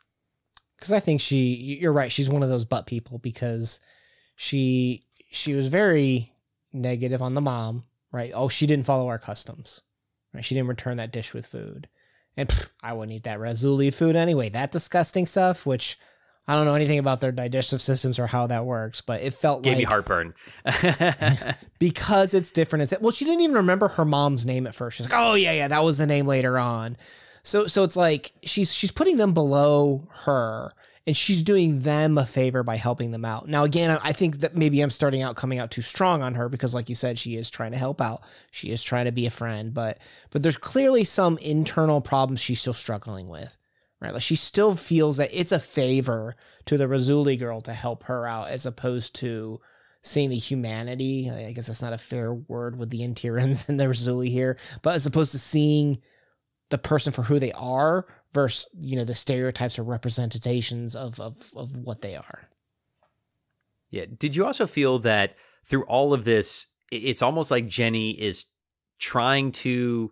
Cuz 0.79 0.91
I 0.91 0.99
think 0.99 1.21
she 1.21 1.77
you're 1.79 1.93
right, 1.93 2.11
she's 2.11 2.29
one 2.29 2.43
of 2.43 2.49
those 2.49 2.65
butt 2.65 2.85
people 2.85 3.19
because 3.19 3.79
she 4.35 5.05
she 5.31 5.53
was 5.53 5.67
very 5.67 6.33
negative 6.73 7.21
on 7.21 7.33
the 7.33 7.41
mom, 7.41 7.85
right? 8.11 8.31
Oh, 8.33 8.49
she 8.49 8.67
didn't 8.67 8.85
follow 8.85 9.07
our 9.07 9.19
customs. 9.19 9.81
Right? 10.33 10.43
She 10.43 10.55
didn't 10.55 10.67
return 10.67 10.97
that 10.97 11.13
dish 11.13 11.33
with 11.33 11.45
food. 11.45 11.87
And 12.35 12.49
pff, 12.49 12.67
I 12.83 12.91
wouldn't 12.91 13.15
eat 13.15 13.23
that 13.23 13.39
Razuli 13.39 13.93
food 13.93 14.17
anyway. 14.17 14.49
That 14.49 14.73
disgusting 14.73 15.25
stuff 15.25 15.65
which 15.65 15.97
I 16.47 16.55
don't 16.55 16.65
know 16.65 16.75
anything 16.75 16.99
about 16.99 17.21
their 17.21 17.31
digestive 17.31 17.81
systems 17.81 18.19
or 18.19 18.27
how 18.27 18.47
that 18.47 18.65
works, 18.65 19.01
but 19.01 19.21
it 19.21 19.33
felt 19.33 19.63
gave 19.63 19.73
like 19.73 19.79
me 19.79 19.83
heartburn 19.85 20.33
because 21.79 22.33
it's 22.33 22.51
different. 22.51 22.83
It's 22.83 23.01
well, 23.01 23.11
she 23.11 23.25
didn't 23.25 23.41
even 23.41 23.55
remember 23.55 23.87
her 23.89 24.05
mom's 24.05 24.45
name 24.45 24.67
at 24.67 24.75
first. 24.75 24.97
She's 24.97 25.09
like, 25.09 25.19
"Oh 25.19 25.33
yeah, 25.33 25.53
yeah, 25.53 25.67
that 25.67 25.83
was 25.83 25.97
the 25.97 26.05
name 26.05 26.27
later 26.27 26.59
on." 26.59 26.97
So, 27.41 27.67
so 27.67 27.83
it's 27.83 27.95
like 27.95 28.31
she's 28.43 28.73
she's 28.73 28.91
putting 28.91 29.17
them 29.17 29.33
below 29.33 30.07
her, 30.25 30.71
and 31.07 31.17
she's 31.17 31.41
doing 31.41 31.79
them 31.79 32.17
a 32.17 32.25
favor 32.27 32.61
by 32.61 32.75
helping 32.75 33.09
them 33.09 33.25
out. 33.25 33.47
Now, 33.47 33.63
again, 33.63 33.97
I 34.03 34.11
think 34.11 34.39
that 34.39 34.55
maybe 34.55 34.81
I'm 34.81 34.91
starting 34.91 35.23
out 35.23 35.35
coming 35.35 35.57
out 35.57 35.71
too 35.71 35.81
strong 35.81 36.21
on 36.21 36.35
her 36.35 36.47
because, 36.47 36.75
like 36.75 36.89
you 36.89 36.95
said, 36.95 37.17
she 37.17 37.37
is 37.37 37.49
trying 37.49 37.71
to 37.71 37.77
help 37.77 38.01
out. 38.01 38.21
She 38.51 38.69
is 38.69 38.83
trying 38.83 39.05
to 39.05 39.11
be 39.11 39.25
a 39.25 39.31
friend, 39.31 39.73
but 39.73 39.97
but 40.29 40.43
there's 40.43 40.57
clearly 40.57 41.05
some 41.05 41.39
internal 41.39 42.01
problems 42.01 42.39
she's 42.39 42.61
still 42.61 42.73
struggling 42.73 43.29
with 43.29 43.57
right? 44.01 44.13
Like 44.13 44.23
she 44.23 44.35
still 44.35 44.75
feels 44.75 45.17
that 45.17 45.29
it's 45.33 45.51
a 45.51 45.59
favor 45.59 46.35
to 46.65 46.77
the 46.77 46.85
Razuli 46.85 47.37
girl 47.37 47.61
to 47.61 47.73
help 47.73 48.03
her 48.03 48.27
out 48.27 48.49
as 48.49 48.65
opposed 48.65 49.15
to 49.15 49.59
seeing 50.01 50.29
the 50.29 50.37
humanity. 50.37 51.29
I 51.29 51.51
guess 51.51 51.67
that's 51.67 51.81
not 51.81 51.93
a 51.93 51.97
fair 51.97 52.33
word 52.33 52.77
with 52.77 52.89
the 52.89 53.01
Intirans 53.01 53.69
and 53.69 53.79
the 53.79 53.85
Razuli 53.85 54.29
here, 54.29 54.57
but 54.81 54.95
as 54.95 55.05
opposed 55.05 55.31
to 55.31 55.39
seeing 55.39 56.01
the 56.69 56.77
person 56.77 57.13
for 57.13 57.21
who 57.23 57.39
they 57.39 57.51
are 57.53 58.05
versus, 58.33 58.67
you 58.79 58.95
know, 58.95 59.05
the 59.05 59.15
stereotypes 59.15 59.77
or 59.77 59.83
representations 59.83 60.95
of, 60.95 61.19
of, 61.19 61.51
of 61.55 61.77
what 61.77 62.01
they 62.01 62.15
are. 62.15 62.49
Yeah. 63.91 64.05
Did 64.17 64.35
you 64.35 64.45
also 64.45 64.67
feel 64.67 64.99
that 64.99 65.37
through 65.65 65.83
all 65.83 66.13
of 66.13 66.25
this, 66.25 66.67
it's 66.91 67.21
almost 67.21 67.51
like 67.51 67.67
Jenny 67.67 68.11
is 68.11 68.45
trying 68.99 69.51
to 69.51 70.11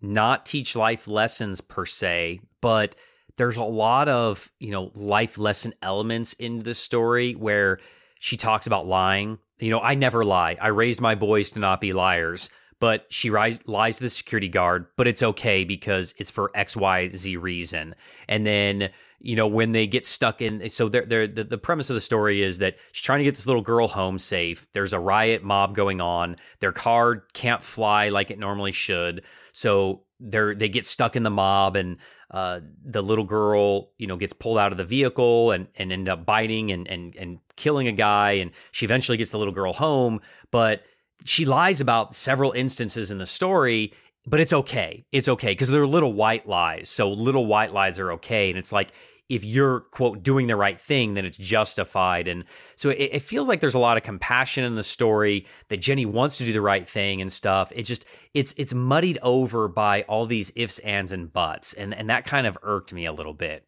not 0.00 0.46
teach 0.46 0.76
life 0.76 1.08
lessons 1.08 1.60
per 1.60 1.86
se, 1.86 2.40
but 2.60 2.96
there's 3.36 3.56
a 3.56 3.64
lot 3.64 4.08
of 4.08 4.50
you 4.58 4.70
know 4.70 4.90
life 4.94 5.38
lesson 5.38 5.74
elements 5.82 6.32
in 6.34 6.62
the 6.62 6.74
story 6.74 7.32
where 7.32 7.78
she 8.20 8.36
talks 8.36 8.66
about 8.66 8.86
lying. 8.86 9.38
You 9.58 9.70
know 9.70 9.80
i 9.80 9.94
never 9.94 10.24
lie. 10.24 10.56
I 10.60 10.68
raised 10.68 11.00
my 11.00 11.14
boys 11.14 11.50
to 11.52 11.60
not 11.60 11.80
be 11.80 11.92
liars 11.92 12.50
but 12.80 13.06
she 13.08 13.30
rise, 13.30 13.66
lies 13.66 13.96
to 13.96 14.02
the 14.02 14.10
security 14.10 14.48
guard 14.48 14.86
but 14.96 15.06
it's 15.06 15.22
okay 15.22 15.64
because 15.64 16.14
it's 16.18 16.30
for 16.30 16.50
xyz 16.54 17.40
reason. 17.40 17.94
And 18.28 18.46
then 18.46 18.90
you 19.20 19.36
know 19.36 19.46
when 19.46 19.72
they 19.72 19.86
get 19.86 20.04
stuck 20.04 20.42
in 20.42 20.68
so 20.68 20.88
they're, 20.88 21.06
they're, 21.06 21.26
the, 21.26 21.44
the 21.44 21.56
premise 21.58 21.88
of 21.88 21.94
the 21.94 22.00
story 22.00 22.42
is 22.42 22.58
that 22.58 22.76
she's 22.92 23.04
trying 23.04 23.20
to 23.20 23.24
get 23.24 23.36
this 23.36 23.46
little 23.46 23.62
girl 23.62 23.88
home 23.88 24.18
safe. 24.18 24.66
There's 24.74 24.92
a 24.92 25.00
riot 25.00 25.42
mob 25.42 25.74
going 25.74 26.00
on. 26.00 26.36
Their 26.60 26.72
car 26.72 27.24
can't 27.32 27.62
fly 27.62 28.10
like 28.10 28.30
it 28.30 28.38
normally 28.38 28.72
should. 28.72 29.22
So 29.52 30.02
they're 30.20 30.54
they 30.54 30.68
get 30.68 30.86
stuck 30.86 31.16
in 31.16 31.22
the 31.22 31.30
mob 31.30 31.76
and 31.76 31.96
uh, 32.34 32.58
the 32.84 33.00
little 33.00 33.22
girl, 33.22 33.90
you 33.96 34.08
know, 34.08 34.16
gets 34.16 34.32
pulled 34.32 34.58
out 34.58 34.72
of 34.72 34.76
the 34.76 34.84
vehicle 34.84 35.52
and, 35.52 35.68
and 35.76 35.92
end 35.92 36.08
up 36.08 36.26
biting 36.26 36.72
and, 36.72 36.88
and, 36.88 37.14
and 37.14 37.38
killing 37.54 37.86
a 37.86 37.92
guy. 37.92 38.32
And 38.32 38.50
she 38.72 38.84
eventually 38.84 39.16
gets 39.16 39.30
the 39.30 39.38
little 39.38 39.54
girl 39.54 39.72
home, 39.72 40.20
but 40.50 40.82
she 41.24 41.44
lies 41.44 41.80
about 41.80 42.16
several 42.16 42.50
instances 42.50 43.12
in 43.12 43.18
the 43.18 43.24
story, 43.24 43.92
but 44.26 44.40
it's 44.40 44.52
okay. 44.52 45.04
It's 45.12 45.28
okay 45.28 45.52
because 45.52 45.68
they're 45.68 45.86
little 45.86 46.12
white 46.12 46.48
lies. 46.48 46.88
So 46.88 47.08
little 47.08 47.46
white 47.46 47.72
lies 47.72 48.00
are 48.00 48.10
okay. 48.14 48.50
And 48.50 48.58
it's 48.58 48.72
like, 48.72 48.90
if 49.28 49.44
you're 49.44 49.80
quote 49.80 50.22
doing 50.22 50.46
the 50.46 50.56
right 50.56 50.80
thing 50.80 51.14
then 51.14 51.24
it's 51.24 51.36
justified. 51.36 52.28
And 52.28 52.44
so 52.76 52.90
it, 52.90 53.10
it, 53.12 53.22
feels 53.22 53.48
like 53.48 53.60
there's 53.60 53.74
a 53.74 53.78
lot 53.78 53.96
of 53.96 54.02
compassion 54.02 54.64
in 54.64 54.74
the 54.74 54.82
story 54.82 55.46
that 55.68 55.78
jenny 55.78 56.06
wants 56.06 56.36
to 56.38 56.44
do 56.44 56.52
the 56.52 56.60
right 56.60 56.88
thing 56.88 57.20
and 57.20 57.32
stuff. 57.32 57.72
It 57.74 57.82
just 57.82 58.04
it's 58.34 58.54
it's 58.56 58.74
muddied 58.74 59.18
over 59.22 59.68
by 59.68 60.02
all 60.02 60.26
these 60.26 60.52
ifs 60.56 60.78
ands 60.80 61.12
and 61.12 61.32
buts. 61.32 61.72
And 61.72 61.94
and 61.94 62.10
that 62.10 62.26
kind 62.26 62.46
of 62.46 62.58
irked 62.62 62.92
me 62.92 63.06
a 63.06 63.12
little 63.12 63.34
bit. 63.34 63.64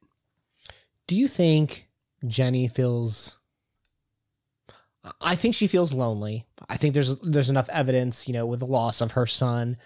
Do 1.07 1.17
you 1.17 1.29
think 1.29 1.89
jenny 2.27 2.67
feels 2.67 3.39
i 5.21 5.37
think 5.37 5.55
she 5.55 5.69
feels 5.69 5.93
lonely. 5.93 6.45
I 6.69 6.77
think 6.77 6.95
there's 6.95 7.19
there's 7.21 7.51
enough 7.51 7.69
evidence 7.69 8.27
you 8.27 8.35
know 8.35 8.47
with 8.47 8.61
the 8.61 8.67
loss 8.67 9.01
of 9.01 9.13
her 9.13 9.27
son 9.27 9.77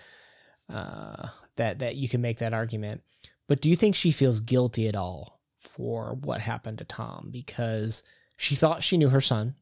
uh, 0.68 1.28
that 1.56 1.80
that 1.80 1.96
you 1.96 2.08
can 2.08 2.20
make 2.20 2.38
that 2.38 2.54
argument. 2.54 3.02
But 3.48 3.60
do 3.60 3.68
you 3.68 3.76
think 3.76 3.94
she 3.94 4.12
feels 4.12 4.40
guilty 4.40 4.88
at 4.88 4.94
all 4.94 5.39
for 5.60 6.14
what 6.14 6.40
happened 6.40 6.78
to 6.78 6.84
Tom 6.84 7.28
because 7.30 8.02
she 8.36 8.54
thought 8.54 8.82
she 8.82 8.96
knew 8.96 9.10
her 9.10 9.20
son, 9.20 9.54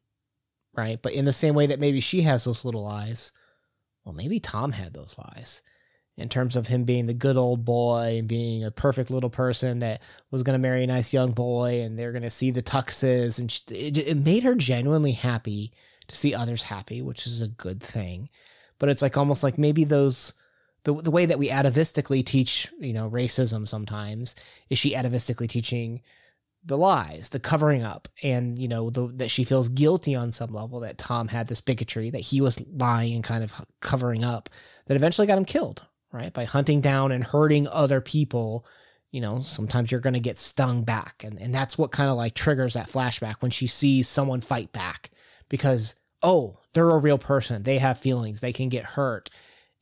right? 0.77 1.01
But 1.03 1.13
in 1.13 1.25
the 1.25 1.33
same 1.33 1.55
way 1.55 1.67
that 1.67 1.81
maybe 1.81 2.01
she 2.01 2.23
has 2.23 2.45
those 2.45 2.65
little 2.65 2.85
lies, 2.85 3.33
well, 4.05 4.15
maybe 4.15 4.41
Tom 4.41 4.73
had 4.73 4.95
those 4.95 5.17
lies 5.19 5.63
in 6.17 6.29
terms 6.29 6.57
of 6.57 6.67
him 6.67 6.85
being 6.85 7.07
the 7.07 7.15
good 7.15 7.37
old 7.37 7.65
boy 7.65 8.17
and 8.19 8.29
being 8.29 8.65
a 8.65 8.71
perfect 8.71 9.11
little 9.11 9.31
person 9.31 9.81
that 9.81 10.03
was 10.31 10.43
going 10.43 10.55
to 10.55 10.63
marry 10.63 10.83
a 10.83 10.87
nice 10.87 11.13
young 11.13 11.33
boy 11.33 11.81
and 11.83 11.99
they're 11.99 12.13
going 12.13 12.23
to 12.23 12.31
see 12.31 12.51
the 12.51 12.63
tuxes. 12.63 13.39
And 13.39 13.51
she, 13.51 13.63
it, 13.69 13.99
it 13.99 14.17
made 14.17 14.43
her 14.45 14.55
genuinely 14.55 15.13
happy 15.13 15.73
to 16.09 16.17
see 16.17 16.35
others 16.35 16.63
happy, 16.63 17.03
which 17.03 17.27
is 17.27 17.43
a 17.43 17.49
good 17.49 17.81
thing. 17.81 18.31
But 18.79 18.89
it's 18.89 19.03
like 19.03 19.17
almost 19.17 19.43
like 19.43 19.59
maybe 19.59 19.85
those 19.85 20.35
the 20.89 21.03
the 21.03 21.11
way 21.11 21.27
that 21.27 21.39
we 21.39 21.51
atavistically 21.51 22.25
teach, 22.25 22.73
you 22.79 22.95
know, 22.95 23.11
racism 23.11 23.69
sometimes 23.69 24.35
is 24.71 24.79
she 24.79 24.95
atavistically 24.95 25.47
teaching 25.47 26.01
the 26.65 26.79
lies, 26.79 27.29
the 27.29 27.39
covering 27.39 27.83
up, 27.83 28.09
and 28.23 28.59
you 28.59 28.69
know, 28.69 28.89
the, 28.89 29.07
that 29.17 29.31
she 29.31 29.45
feels 29.45 29.69
guilty 29.69 30.15
on 30.15 30.33
some 30.33 30.51
level 30.51 30.81
that 30.81 30.97
Tom 30.97 31.29
had 31.29 31.47
this 31.47 31.61
bigotry, 31.61 32.11
that 32.11 32.21
he 32.21 32.41
was 32.41 32.65
lying 32.69 33.15
and 33.15 33.23
kind 33.23 33.45
of 33.45 33.53
covering 33.81 34.25
up, 34.25 34.49
that 34.87 34.97
eventually 34.97 35.27
got 35.27 35.37
him 35.37 35.45
killed, 35.45 35.85
right? 36.11 36.33
By 36.33 36.45
hunting 36.45 36.81
down 36.81 37.13
and 37.13 37.23
hurting 37.23 37.69
other 37.69 38.01
people. 38.01 38.67
You 39.11 39.21
know, 39.21 39.41
sometimes 39.41 39.91
you're 39.91 40.01
going 40.01 40.15
to 40.15 40.21
get 40.21 40.39
stung 40.39 40.85
back. 40.85 41.23
And, 41.25 41.41
and 41.41 41.55
that's 41.55 41.79
what 41.79 41.93
kind 41.93 42.11
of 42.11 42.17
like 42.17 42.35
triggers 42.35 42.75
that 42.75 42.89
flashback 42.89 43.37
when 43.41 43.51
she 43.51 43.67
sees 43.67 44.07
someone 44.07 44.43
fight 44.43 44.71
back 44.71 45.11
because, 45.49 45.95
oh, 46.23 46.59
they're 46.75 46.91
a 46.91 46.99
real 46.99 47.17
person. 47.17 47.63
They 47.63 47.79
have 47.79 47.99
feelings. 47.99 48.43
They 48.43 48.53
can 48.53 48.69
get 48.69 48.85
hurt 48.85 49.31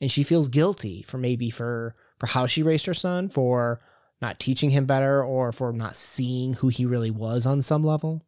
and 0.00 0.10
she 0.10 0.22
feels 0.22 0.48
guilty 0.48 1.02
for 1.02 1.18
maybe 1.18 1.50
for 1.50 1.94
for 2.18 2.26
how 2.26 2.46
she 2.46 2.62
raised 2.62 2.86
her 2.86 2.94
son 2.94 3.28
for 3.28 3.80
not 4.20 4.38
teaching 4.38 4.70
him 4.70 4.86
better 4.86 5.22
or 5.22 5.52
for 5.52 5.72
not 5.72 5.94
seeing 5.94 6.54
who 6.54 6.68
he 6.68 6.86
really 6.86 7.10
was 7.10 7.44
on 7.44 7.60
some 7.60 7.82
level. 7.82 8.22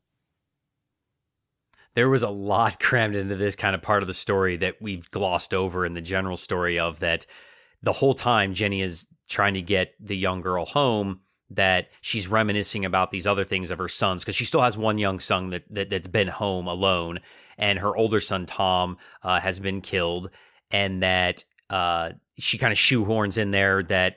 There 1.94 2.10
was 2.10 2.22
a 2.22 2.28
lot 2.28 2.80
crammed 2.80 3.16
into 3.16 3.36
this 3.36 3.56
kind 3.56 3.74
of 3.74 3.82
part 3.82 4.02
of 4.02 4.06
the 4.06 4.14
story 4.14 4.56
that 4.58 4.76
we've 4.80 5.10
glossed 5.10 5.54
over 5.54 5.86
in 5.86 5.94
the 5.94 6.00
general 6.00 6.36
story 6.36 6.78
of 6.78 7.00
that 7.00 7.26
the 7.82 7.92
whole 7.92 8.14
time 8.14 8.54
Jenny 8.54 8.82
is 8.82 9.06
trying 9.28 9.54
to 9.54 9.62
get 9.62 9.94
the 10.00 10.16
young 10.16 10.40
girl 10.40 10.64
home 10.64 11.20
that 11.50 11.88
she's 12.00 12.28
reminiscing 12.28 12.84
about 12.84 13.10
these 13.10 13.26
other 13.26 13.44
things 13.44 13.70
of 13.70 13.78
her 13.78 13.88
sons 13.88 14.22
because 14.22 14.34
she 14.34 14.44
still 14.44 14.60
has 14.60 14.76
one 14.76 14.98
young 14.98 15.18
son 15.18 15.50
that, 15.50 15.62
that 15.70 15.90
has 15.92 16.06
been 16.06 16.28
home 16.28 16.66
alone. 16.66 17.20
And 17.56 17.78
her 17.78 17.96
older 17.96 18.20
son 18.20 18.46
Tom 18.46 18.98
uh, 19.22 19.40
has 19.40 19.58
been 19.58 19.80
killed. 19.80 20.30
And 20.70 21.02
that 21.02 21.44
uh, 21.70 22.10
she 22.38 22.58
kind 22.58 22.72
of 22.72 22.78
shoehorns 22.78 23.38
in 23.38 23.50
there 23.50 23.82
that 23.84 24.16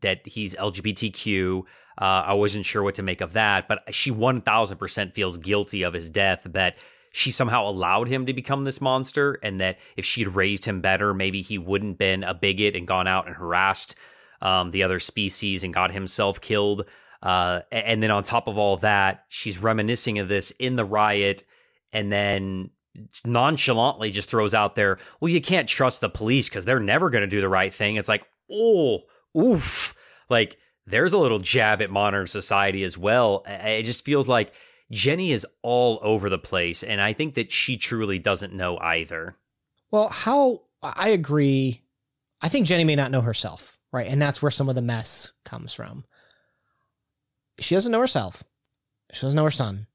that 0.00 0.26
he's 0.26 0.54
LGBTQ. 0.54 1.60
Uh, 2.00 2.04
I 2.26 2.32
wasn't 2.32 2.64
sure 2.64 2.82
what 2.82 2.94
to 2.94 3.02
make 3.02 3.20
of 3.20 3.34
that, 3.34 3.68
but 3.68 3.82
she 3.90 4.10
1000% 4.10 5.14
feels 5.14 5.36
guilty 5.36 5.82
of 5.82 5.92
his 5.92 6.08
death, 6.08 6.46
that 6.50 6.78
she 7.12 7.30
somehow 7.30 7.68
allowed 7.68 8.08
him 8.08 8.24
to 8.26 8.32
become 8.32 8.64
this 8.64 8.80
monster, 8.80 9.38
and 9.42 9.60
that 9.60 9.78
if 9.96 10.06
she'd 10.06 10.28
raised 10.28 10.64
him 10.64 10.80
better, 10.80 11.12
maybe 11.12 11.42
he 11.42 11.58
wouldn't 11.58 11.98
been 11.98 12.24
a 12.24 12.32
bigot 12.32 12.74
and 12.74 12.88
gone 12.88 13.06
out 13.06 13.26
and 13.26 13.36
harassed 13.36 13.94
um, 14.40 14.70
the 14.70 14.82
other 14.82 14.98
species 14.98 15.62
and 15.62 15.74
got 15.74 15.92
himself 15.92 16.40
killed. 16.40 16.86
Uh, 17.22 17.60
and 17.70 18.02
then 18.02 18.10
on 18.10 18.22
top 18.22 18.48
of 18.48 18.56
all 18.58 18.78
that, 18.78 19.24
she's 19.28 19.58
reminiscing 19.58 20.18
of 20.18 20.28
this 20.28 20.50
in 20.58 20.76
the 20.76 20.84
riot, 20.84 21.44
and 21.92 22.10
then 22.10 22.70
nonchalantly 23.24 24.10
just 24.10 24.28
throws 24.28 24.54
out 24.54 24.74
there, 24.74 24.98
well, 25.20 25.30
you 25.30 25.40
can't 25.40 25.68
trust 25.68 26.00
the 26.00 26.08
police 26.08 26.48
because 26.48 26.64
they're 26.64 26.80
never 26.80 27.10
going 27.10 27.22
to 27.22 27.28
do 27.28 27.40
the 27.40 27.48
right 27.48 27.72
thing. 27.72 27.96
It's 27.96 28.08
like, 28.08 28.26
oh, 28.50 29.00
oof. 29.36 29.94
Like, 30.28 30.58
there's 30.86 31.12
a 31.12 31.18
little 31.18 31.38
jab 31.38 31.80
at 31.80 31.90
modern 31.90 32.26
society 32.26 32.82
as 32.84 32.98
well. 32.98 33.44
It 33.46 33.84
just 33.84 34.04
feels 34.04 34.28
like 34.28 34.52
Jenny 34.90 35.32
is 35.32 35.46
all 35.62 36.00
over 36.02 36.28
the 36.28 36.38
place. 36.38 36.82
And 36.82 37.00
I 37.00 37.12
think 37.12 37.34
that 37.34 37.52
she 37.52 37.76
truly 37.76 38.18
doesn't 38.18 38.52
know 38.52 38.78
either. 38.78 39.36
Well, 39.90 40.08
how 40.08 40.62
I 40.82 41.10
agree. 41.10 41.82
I 42.40 42.48
think 42.48 42.66
Jenny 42.66 42.84
may 42.84 42.96
not 42.96 43.10
know 43.10 43.20
herself, 43.20 43.78
right? 43.92 44.10
And 44.10 44.20
that's 44.20 44.42
where 44.42 44.50
some 44.50 44.68
of 44.68 44.74
the 44.74 44.82
mess 44.82 45.32
comes 45.44 45.72
from. 45.72 46.04
She 47.60 47.74
doesn't 47.74 47.92
know 47.92 48.00
herself. 48.00 48.42
She 49.12 49.22
doesn't 49.22 49.36
know 49.36 49.44
her 49.44 49.50
son. 49.50 49.86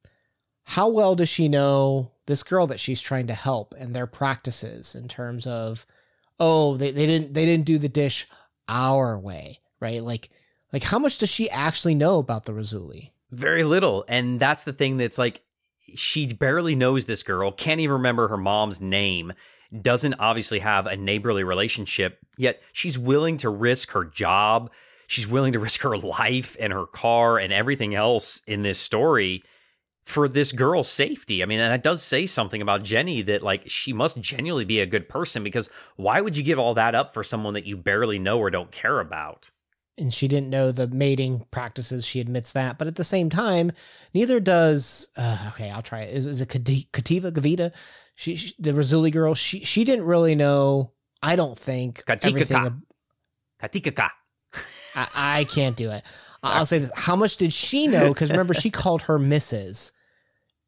How 0.64 0.88
well 0.88 1.16
does 1.16 1.30
she 1.30 1.50
know 1.50 2.14
this 2.28 2.44
girl 2.44 2.68
that 2.68 2.80
she's 2.80 3.02
trying 3.02 3.28
to 3.28 3.34
help 3.34 3.74
and 3.80 3.96
their 3.96 4.08
practices 4.08 4.94
in 4.94 5.08
terms 5.08 5.48
of, 5.48 5.86
oh, 6.40 6.78
they, 6.78 6.92
they 6.92 7.06
didn't 7.06 7.34
they 7.34 7.46
didn't 7.46 7.66
do 7.66 7.80
the 7.80 7.90
dish 7.90 8.28
our 8.68 9.18
way, 9.18 9.60
right? 9.80 10.04
Like 10.04 10.30
like 10.72 10.84
how 10.84 11.00
much 11.00 11.18
does 11.18 11.30
she 11.30 11.50
actually 11.50 11.96
know 11.96 12.20
about 12.20 12.46
the 12.46 12.52
Raisuli? 12.52 13.12
Very 13.32 13.64
little. 13.64 14.06
And 14.08 14.40
that's 14.40 14.64
the 14.64 14.74
thing 14.74 14.98
that's 14.98 15.18
like 15.18 15.42
she 15.96 16.28
barely 16.28 16.76
knows 16.76 17.06
this 17.06 17.24
girl, 17.24 17.52
can't 17.52 17.80
even 17.80 17.94
remember 17.94 18.28
her 18.28 18.38
mom's 18.38 18.82
name, 18.82 19.34
doesn't 19.82 20.16
obviously 20.20 20.60
have 20.60 20.86
a 20.86 20.98
neighborly 20.98 21.44
relationship, 21.44 22.20
yet 22.38 22.62
she's 22.74 23.00
willing 23.00 23.38
to 23.38 23.50
risk 23.50 23.92
her 23.92 24.06
job. 24.06 24.70
She's 25.08 25.28
willing 25.28 25.54
to 25.54 25.60
risk 25.60 25.82
her 25.82 25.98
life 26.20 26.58
and 26.60 26.74
her 26.74 26.86
car 26.86 27.38
and 27.38 27.54
everything 27.54 27.96
else 27.96 28.42
in 28.46 28.64
this 28.64 28.80
story 28.80 29.44
for 30.08 30.30
this 30.30 30.54
girl's 30.54 30.88
safety. 30.88 31.44
I 31.44 31.46
mean, 31.46 31.60
and 31.60 31.70
that 31.70 31.84
does 31.84 32.02
say 32.02 32.26
something 32.26 32.62
about 32.62 32.82
Jenny 32.82 33.22
that 33.24 33.44
like 33.44 33.64
she 33.68 33.92
must 33.92 34.22
genuinely 34.22 34.64
be 34.64 34.80
a 34.80 34.86
good 34.86 35.10
person 35.10 35.44
because 35.44 35.70
why 35.98 36.22
would 36.22 36.38
you 36.38 36.44
give 36.44 36.58
all 36.58 36.74
that 36.76 36.96
up 36.96 37.14
for 37.14 37.26
someone 37.26 37.54
that 37.56 37.66
you 37.66 37.76
barely 37.76 38.18
know 38.18 38.40
or 38.40 38.50
don't 38.50 38.72
care 38.72 39.02
about? 39.02 39.52
And 39.98 40.14
she 40.14 40.30
didn't 40.30 40.50
know 40.50 40.72
the 40.72 40.88
mating 40.88 41.46
practices. 41.52 42.06
She 42.06 42.22
admits 42.22 42.54
that, 42.54 42.78
but 42.78 42.88
at 42.88 42.96
the 42.96 43.04
same 43.04 43.30
time, 43.30 43.74
neither 44.14 44.40
does. 44.40 45.10
Uh, 45.18 45.50
okay, 45.54 45.70
I'll 45.70 45.82
try 45.82 46.04
it. 46.04 46.16
Is, 46.16 46.26
is 46.26 46.40
it 46.40 46.48
Kativa 46.48 47.30
Gavita? 47.30 47.74
She, 48.16 48.38
she, 48.38 48.54
the 48.60 48.72
Raisuli 48.72 49.12
girl. 49.12 49.36
She 49.36 49.66
she 49.66 49.84
didn't 49.84 50.06
really 50.06 50.36
know. 50.36 50.94
I 51.22 51.36
don't 51.36 51.60
think 51.60 52.06
Katikaka. 52.06 52.26
everything. 52.28 52.84
Katikaka. 53.62 54.10
I, 54.96 55.08
I 55.16 55.44
can't 55.44 55.76
do 55.76 55.92
it. 55.92 56.04
I'll 56.44 56.66
say 56.66 56.80
this: 56.80 56.92
How 56.96 57.18
much 57.18 57.36
did 57.36 57.52
she 57.52 57.88
know? 57.88 58.08
Because 58.08 58.32
remember, 58.32 58.54
she 58.54 58.70
called 58.70 59.02
her 59.04 59.20
Mrs. 59.20 59.92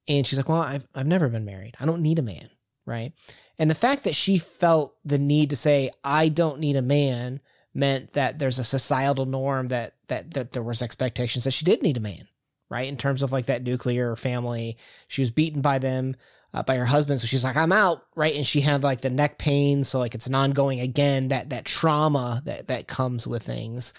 And 0.09 0.27
she's 0.27 0.37
like, 0.37 0.49
well, 0.49 0.61
I've, 0.61 0.85
I've 0.93 1.07
never 1.07 1.29
been 1.29 1.45
married. 1.45 1.75
I 1.79 1.85
don't 1.85 2.01
need 2.01 2.19
a 2.19 2.23
man. 2.23 2.49
Right. 2.85 3.13
And 3.59 3.69
the 3.69 3.75
fact 3.75 4.03
that 4.05 4.15
she 4.15 4.37
felt 4.39 4.95
the 5.05 5.19
need 5.19 5.51
to 5.51 5.55
say, 5.55 5.91
I 6.03 6.29
don't 6.29 6.59
need 6.59 6.75
a 6.75 6.81
man 6.81 7.39
meant 7.73 8.13
that 8.13 8.39
there's 8.39 8.57
a 8.57 8.63
societal 8.63 9.25
norm 9.25 9.67
that, 9.67 9.93
that, 10.07 10.33
that 10.33 10.51
there 10.51 10.63
was 10.63 10.81
expectations 10.81 11.43
that 11.43 11.51
she 11.51 11.65
did 11.65 11.83
need 11.83 11.97
a 11.97 12.01
man. 12.01 12.27
Right. 12.69 12.87
In 12.87 12.97
terms 12.97 13.23
of 13.23 13.31
like 13.31 13.45
that 13.45 13.63
nuclear 13.63 14.15
family, 14.15 14.77
she 15.07 15.21
was 15.21 15.31
beaten 15.31 15.61
by 15.61 15.79
them. 15.79 16.15
Uh, 16.51 16.63
by 16.63 16.77
her 16.77 16.85
husband. 16.85 17.21
So 17.21 17.27
she's 17.27 17.43
like, 17.43 17.55
I'm 17.55 17.71
out, 17.71 18.03
right? 18.15 18.35
And 18.35 18.43
she 18.43 18.61
had 18.61 18.81
like 18.81 19.01
the 19.01 19.11
neck 19.11 19.37
pain, 19.37 19.83
so 19.83 19.99
like 19.99 20.15
it's 20.15 20.25
an 20.25 20.33
ongoing 20.33 20.79
again 20.79 21.27
that 21.27 21.51
that 21.51 21.63
trauma 21.63 22.41
that 22.45 22.65
that 22.69 22.87
comes 22.87 23.27
with 23.27 23.43
things. 23.43 23.93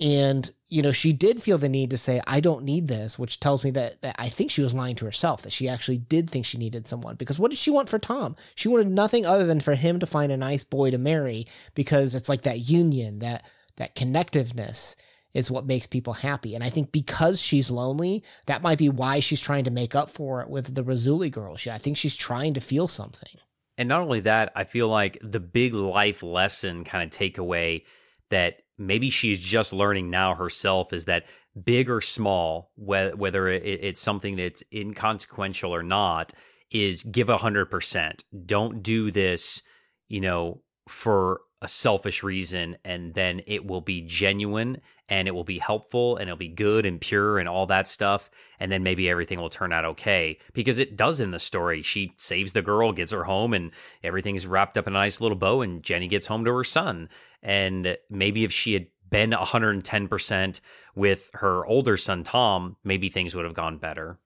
And, 0.00 0.50
you 0.66 0.82
know, 0.82 0.90
she 0.90 1.12
did 1.12 1.40
feel 1.40 1.56
the 1.56 1.68
need 1.68 1.90
to 1.90 1.98
say, 1.98 2.20
I 2.26 2.40
don't 2.40 2.64
need 2.64 2.88
this, 2.88 3.16
which 3.16 3.38
tells 3.38 3.62
me 3.62 3.70
that, 3.72 4.02
that 4.02 4.16
I 4.18 4.28
think 4.28 4.50
she 4.50 4.60
was 4.60 4.74
lying 4.74 4.96
to 4.96 5.04
herself, 5.04 5.42
that 5.42 5.52
she 5.52 5.68
actually 5.68 5.98
did 5.98 6.28
think 6.28 6.44
she 6.44 6.58
needed 6.58 6.88
someone. 6.88 7.14
Because 7.14 7.38
what 7.38 7.50
did 7.50 7.58
she 7.58 7.70
want 7.70 7.88
for 7.88 8.00
Tom? 8.00 8.34
She 8.56 8.68
wanted 8.68 8.88
nothing 8.88 9.24
other 9.24 9.46
than 9.46 9.60
for 9.60 9.74
him 9.74 10.00
to 10.00 10.06
find 10.06 10.32
a 10.32 10.36
nice 10.36 10.64
boy 10.64 10.90
to 10.90 10.98
marry 10.98 11.46
because 11.74 12.14
it's 12.16 12.28
like 12.28 12.42
that 12.42 12.58
union, 12.58 13.20
that 13.20 13.44
that 13.76 13.94
connectiveness 13.94 14.96
is 15.32 15.50
what 15.50 15.66
makes 15.66 15.86
people 15.86 16.12
happy. 16.12 16.54
And 16.54 16.62
I 16.62 16.70
think 16.70 16.92
because 16.92 17.40
she's 17.40 17.70
lonely, 17.70 18.22
that 18.46 18.62
might 18.62 18.78
be 18.78 18.88
why 18.88 19.20
she's 19.20 19.40
trying 19.40 19.64
to 19.64 19.70
make 19.70 19.94
up 19.94 20.08
for 20.08 20.40
it 20.42 20.48
with 20.48 20.74
the 20.74 20.84
Raisuli 20.84 21.30
girl. 21.30 21.56
She, 21.56 21.70
I 21.70 21.78
think 21.78 21.96
she's 21.96 22.16
trying 22.16 22.54
to 22.54 22.60
feel 22.60 22.86
something. 22.86 23.40
And 23.76 23.88
not 23.88 24.02
only 24.02 24.20
that, 24.20 24.52
I 24.54 24.64
feel 24.64 24.88
like 24.88 25.18
the 25.22 25.40
big 25.40 25.74
life 25.74 26.22
lesson 26.22 26.84
kind 26.84 27.02
of 27.02 27.16
takeaway 27.16 27.82
that 28.30 28.58
maybe 28.78 29.10
she's 29.10 29.40
just 29.40 29.72
learning 29.72 30.10
now 30.10 30.34
herself 30.34 30.92
is 30.92 31.04
that 31.06 31.26
big 31.64 31.88
or 31.88 32.00
small, 32.00 32.70
whether 32.76 33.48
it's 33.48 34.00
something 34.00 34.36
that's 34.36 34.62
inconsequential 34.72 35.74
or 35.74 35.82
not, 35.82 36.32
is 36.70 37.02
give 37.04 37.28
a 37.28 37.36
hundred 37.38 37.66
percent. 37.66 38.24
Don't 38.46 38.82
do 38.82 39.10
this, 39.10 39.62
you 40.08 40.20
know, 40.20 40.60
for 40.88 41.42
a 41.64 41.68
selfish 41.68 42.22
reason, 42.22 42.76
and 42.84 43.14
then 43.14 43.40
it 43.46 43.66
will 43.66 43.80
be 43.80 44.02
genuine 44.02 44.80
and 45.08 45.28
it 45.28 45.32
will 45.32 45.44
be 45.44 45.58
helpful 45.58 46.16
and 46.16 46.28
it'll 46.28 46.36
be 46.36 46.48
good 46.48 46.86
and 46.86 47.00
pure 47.00 47.38
and 47.38 47.48
all 47.48 47.66
that 47.66 47.86
stuff. 47.86 48.30
And 48.58 48.72
then 48.72 48.82
maybe 48.82 49.10
everything 49.10 49.38
will 49.38 49.50
turn 49.50 49.72
out 49.72 49.84
okay 49.84 50.38
because 50.52 50.78
it 50.78 50.96
does 50.96 51.20
in 51.20 51.30
the 51.30 51.38
story. 51.38 51.82
She 51.82 52.12
saves 52.16 52.52
the 52.52 52.62
girl, 52.62 52.92
gets 52.92 53.12
her 53.12 53.24
home, 53.24 53.52
and 53.52 53.72
everything's 54.02 54.46
wrapped 54.46 54.78
up 54.78 54.86
in 54.86 54.94
a 54.94 54.98
nice 54.98 55.20
little 55.20 55.36
bow. 55.36 55.60
And 55.60 55.82
Jenny 55.82 56.08
gets 56.08 56.26
home 56.26 56.44
to 56.44 56.54
her 56.54 56.64
son. 56.64 57.08
And 57.42 57.98
maybe 58.08 58.44
if 58.44 58.52
she 58.52 58.72
had 58.72 58.86
been 59.10 59.32
110% 59.32 60.60
with 60.94 61.30
her 61.34 61.66
older 61.66 61.96
son, 61.96 62.24
Tom, 62.24 62.76
maybe 62.82 63.08
things 63.10 63.34
would 63.34 63.44
have 63.44 63.54
gone 63.54 63.76
better. 63.78 64.18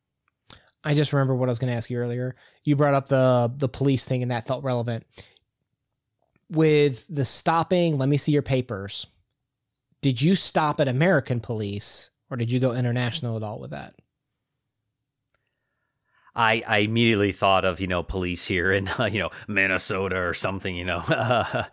I 0.85 0.95
just 0.95 1.13
remember 1.13 1.35
what 1.35 1.49
I 1.49 1.53
was 1.53 1.59
going 1.59 1.73
to 1.73 1.77
ask 1.77 1.91
you 1.91 1.99
earlier. 1.99 2.37
You 2.63 2.77
brought 2.77 2.95
up 2.95 3.09
the 3.09 3.53
the 3.55 3.69
police 3.69 4.05
thing, 4.05 4.23
and 4.23 4.31
that 4.31 4.47
felt 4.47 4.63
relevant. 4.65 5.05
With 6.51 7.07
the 7.09 7.25
stopping, 7.25 7.99
let 7.99 8.09
me 8.09 8.17
see 8.17 8.33
your 8.33 8.43
papers 8.43 9.07
did 10.03 10.23
you 10.23 10.35
stop 10.35 10.81
at 10.81 10.89
American 10.89 11.41
police 11.41 12.11
or 12.31 12.37
did 12.37 12.53
you 12.53 12.61
go 12.61 12.73
international 12.73 13.37
at 13.37 13.43
all 13.43 13.61
with 13.61 13.71
that? 13.71 13.95
I, 16.37 16.63
I 16.69 16.79
immediately 16.79 17.33
thought 17.33 17.65
of 17.65 17.81
you 17.81 17.89
know 17.89 18.05
police 18.05 18.47
here 18.47 18.73
in 18.73 18.87
uh, 18.87 19.05
you 19.13 19.19
know 19.19 19.31
Minnesota 19.49 20.17
or 20.17 20.35
something 20.35 20.77
you 20.77 20.85
know 20.85 20.99
uh, 21.09 21.65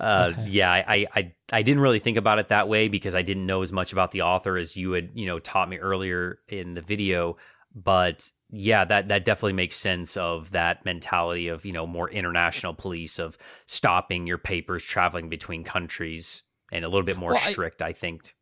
okay. 0.00 0.44
yeah 0.48 0.72
I, 0.72 1.06
I 1.14 1.32
I 1.52 1.62
didn't 1.62 1.82
really 1.82 1.98
think 1.98 2.16
about 2.16 2.38
it 2.38 2.48
that 2.48 2.66
way 2.66 2.88
because 2.88 3.14
I 3.14 3.20
didn't 3.20 3.44
know 3.44 3.60
as 3.60 3.70
much 3.70 3.92
about 3.92 4.12
the 4.12 4.22
author 4.22 4.56
as 4.56 4.76
you 4.76 4.92
had 4.92 5.10
you 5.14 5.26
know 5.26 5.38
taught 5.40 5.68
me 5.68 5.76
earlier 5.76 6.38
in 6.48 6.72
the 6.72 6.80
video 6.80 7.36
but 7.74 8.30
yeah 8.54 8.84
that 8.84 9.08
that 9.08 9.24
definitely 9.24 9.52
makes 9.52 9.76
sense 9.76 10.16
of 10.16 10.50
that 10.52 10.84
mentality 10.84 11.48
of 11.48 11.64
you 11.64 11.72
know 11.72 11.86
more 11.86 12.08
international 12.10 12.72
police 12.72 13.18
of 13.18 13.36
stopping 13.66 14.26
your 14.26 14.38
papers 14.38 14.84
traveling 14.84 15.28
between 15.28 15.64
countries 15.64 16.44
and 16.74 16.84
a 16.84 16.88
little 16.88 17.04
bit 17.04 17.16
more 17.16 17.32
well, 17.32 17.40
strict, 17.40 17.80
I, 17.80 17.88
I 17.88 17.92
think. 17.92 18.34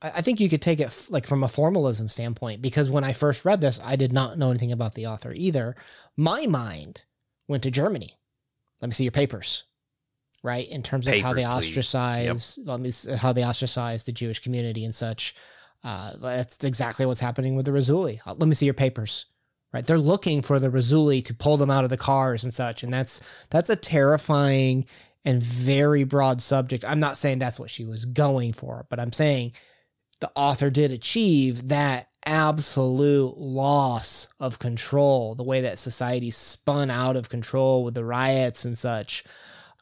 I 0.00 0.20
think 0.20 0.38
you 0.38 0.48
could 0.48 0.62
take 0.62 0.80
it 0.80 0.86
f- 0.86 1.10
like 1.10 1.26
from 1.26 1.42
a 1.42 1.48
formalism 1.48 2.08
standpoint 2.08 2.60
because 2.60 2.90
when 2.90 3.04
I 3.04 3.12
first 3.12 3.44
read 3.44 3.60
this, 3.60 3.80
I 3.82 3.96
did 3.96 4.12
not 4.12 4.38
know 4.38 4.50
anything 4.50 4.72
about 4.72 4.94
the 4.94 5.06
author 5.06 5.32
either. 5.32 5.74
My 6.16 6.46
mind 6.46 7.04
went 7.48 7.62
to 7.62 7.70
Germany. 7.70 8.18
Let 8.80 8.88
me 8.88 8.92
see 8.92 9.04
your 9.04 9.12
papers, 9.12 9.64
right? 10.42 10.68
In 10.68 10.82
terms 10.82 11.06
of 11.06 11.14
papers, 11.14 11.24
how 11.24 11.32
they 11.32 11.46
ostracize, 11.46 12.58
yep. 12.58 12.68
let 12.68 12.80
me 12.80 12.90
see 12.90 13.12
how 13.14 13.32
they 13.32 13.44
ostracize 13.44 14.04
the 14.04 14.12
Jewish 14.12 14.40
community 14.40 14.84
and 14.84 14.94
such. 14.94 15.34
Uh, 15.82 16.12
that's 16.20 16.62
exactly 16.64 17.06
what's 17.06 17.20
happening 17.20 17.56
with 17.56 17.66
the 17.66 17.72
Raisuli. 17.72 18.20
Uh, 18.26 18.34
let 18.34 18.46
me 18.46 18.54
see 18.54 18.66
your 18.66 18.74
papers, 18.74 19.26
right? 19.74 19.84
They're 19.84 19.98
looking 19.98 20.40
for 20.40 20.60
the 20.60 20.70
Razuli 20.70 21.22
to 21.24 21.34
pull 21.34 21.56
them 21.56 21.70
out 21.70 21.82
of 21.82 21.90
the 21.90 21.96
cars 21.96 22.44
and 22.44 22.54
such, 22.54 22.84
and 22.84 22.92
that's 22.92 23.20
that's 23.50 23.68
a 23.68 23.76
terrifying 23.76 24.86
and 25.24 25.42
very 25.42 26.04
broad 26.04 26.40
subject. 26.40 26.84
I'm 26.86 27.00
not 27.00 27.16
saying 27.16 27.40
that's 27.40 27.58
what 27.58 27.70
she 27.70 27.84
was 27.84 28.04
going 28.04 28.52
for, 28.52 28.86
but 28.88 29.00
I'm 29.00 29.12
saying 29.12 29.52
the 30.20 30.30
author 30.36 30.70
did 30.70 30.92
achieve 30.92 31.68
that 31.68 32.08
absolute 32.24 33.36
loss 33.36 34.28
of 34.38 34.60
control, 34.60 35.34
the 35.34 35.42
way 35.42 35.62
that 35.62 35.78
society 35.78 36.30
spun 36.30 36.88
out 36.88 37.16
of 37.16 37.28
control 37.28 37.84
with 37.84 37.94
the 37.94 38.04
riots 38.04 38.64
and 38.64 38.78
such. 38.78 39.24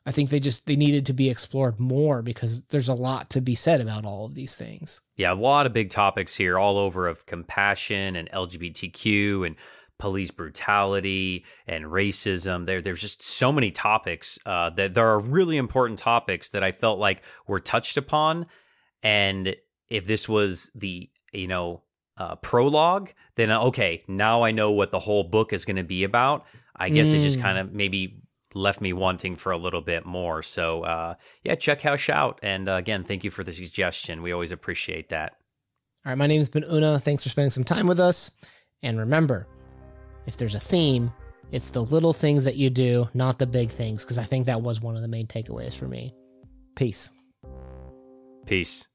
I 0.05 0.11
think 0.11 0.31
they 0.31 0.41
just 0.41 0.67
they 0.67 0.75
needed 0.75 1.07
to 1.07 1.13
be 1.13 1.31
explored 1.31 1.79
more 1.79 2.23
because 2.23 2.63
there's 2.63 2.89
a 2.89 2.95
lot 2.95 3.31
to 3.31 3.41
be 3.41 3.55
said 3.55 3.81
about 3.81 4.05
all 4.05 4.25
of 4.25 4.35
these 4.35 4.57
things. 4.57 5.01
Yeah, 5.17 5.33
a 5.33 5.35
lot 5.35 5.67
of 5.67 5.73
big 5.73 5.91
topics 5.91 6.35
here 6.35 6.59
all 6.59 6.79
over 6.79 7.07
of 7.07 7.27
compassion 7.27 8.17
and 8.17 8.29
LGBTQ 8.31 9.47
and 9.47 9.57
police 10.03 10.33
brutality 10.33 11.45
and 11.69 11.85
racism. 11.85 12.67
There, 12.67 12.83
there's 12.83 13.01
just 13.01 13.23
so 13.23 13.53
many 13.53 13.71
topics 13.71 14.37
uh, 14.45 14.71
that 14.71 14.95
there 14.95 15.07
are 15.07 15.21
really 15.21 15.57
important 15.57 15.97
topics 15.97 16.49
that 16.49 16.65
I 16.65 16.73
felt 16.73 16.99
like 16.99 17.23
were 17.47 17.61
touched 17.61 17.97
upon. 17.97 18.47
And 19.05 19.55
if 19.89 20.05
this 20.09 20.29
was 20.29 20.73
the 20.75 21.09
you 21.33 21.47
know 21.47 21.85
uh, 22.19 22.35
prologue, 22.35 23.11
then 23.37 23.53
uh, 23.53 23.61
okay, 23.67 24.03
now 24.09 24.43
I 24.43 24.51
know 24.51 24.73
what 24.73 24.91
the 24.91 24.99
whole 24.99 25.23
book 25.23 25.53
is 25.53 25.65
going 25.65 25.77
to 25.77 25.85
be 25.85 26.03
about. 26.03 26.47
I 26.75 26.89
guess 26.89 27.11
mm. 27.11 27.21
it 27.21 27.23
just 27.23 27.41
kind 27.41 27.59
of 27.59 27.69
mm. 27.69 27.75
maybe 27.75 28.25
left 28.55 28.81
me 28.81 28.93
wanting 28.93 29.37
for 29.37 29.53
a 29.53 29.57
little 29.57 29.83
bit 29.83 30.05
more. 30.05 30.43
So 30.43 30.83
uh, 30.83 31.15
yeah, 31.45 31.55
check 31.55 31.81
House 31.83 32.01
Shout. 32.01 32.41
And 32.43 32.69
uh, 32.69 32.73
again, 32.73 33.05
thank 33.05 33.23
you 33.23 33.31
for 33.31 33.45
the 33.45 33.53
suggestion. 33.53 34.21
We 34.21 34.33
always 34.33 34.51
appreciate 34.51 35.11
that. 35.11 35.37
All 36.05 36.11
right, 36.11 36.19
my 36.19 36.27
name's 36.27 36.49
been 36.49 36.65
Una. 36.65 36.99
Thanks 36.99 37.23
for 37.23 37.29
spending 37.29 37.53
some 37.53 37.63
time 37.63 37.87
with 37.87 38.01
us. 38.01 38.33
And 38.83 38.99
remember, 38.99 39.47
if 40.27 40.37
there's 40.37 40.55
a 40.55 40.61
theme, 40.61 41.13
It's 41.53 41.69
the 41.69 41.83
little 41.83 42.15
things 42.15 42.47
that 42.47 42.57
you 42.57 42.71
do, 42.71 43.09
not 43.13 43.39
the 43.39 43.47
big 43.47 43.71
things, 43.71 44.03
because 44.03 44.17
I 44.17 44.25
think 44.25 44.47
that 44.47 44.63
was 44.63 44.81
one 44.81 44.97
of 44.97 45.03
the 45.03 45.09
main 45.09 45.27
takeaways 45.27 45.77
for 45.77 45.87
me. 45.87 46.15
Peace. 46.75 47.11
Peace. 48.47 48.89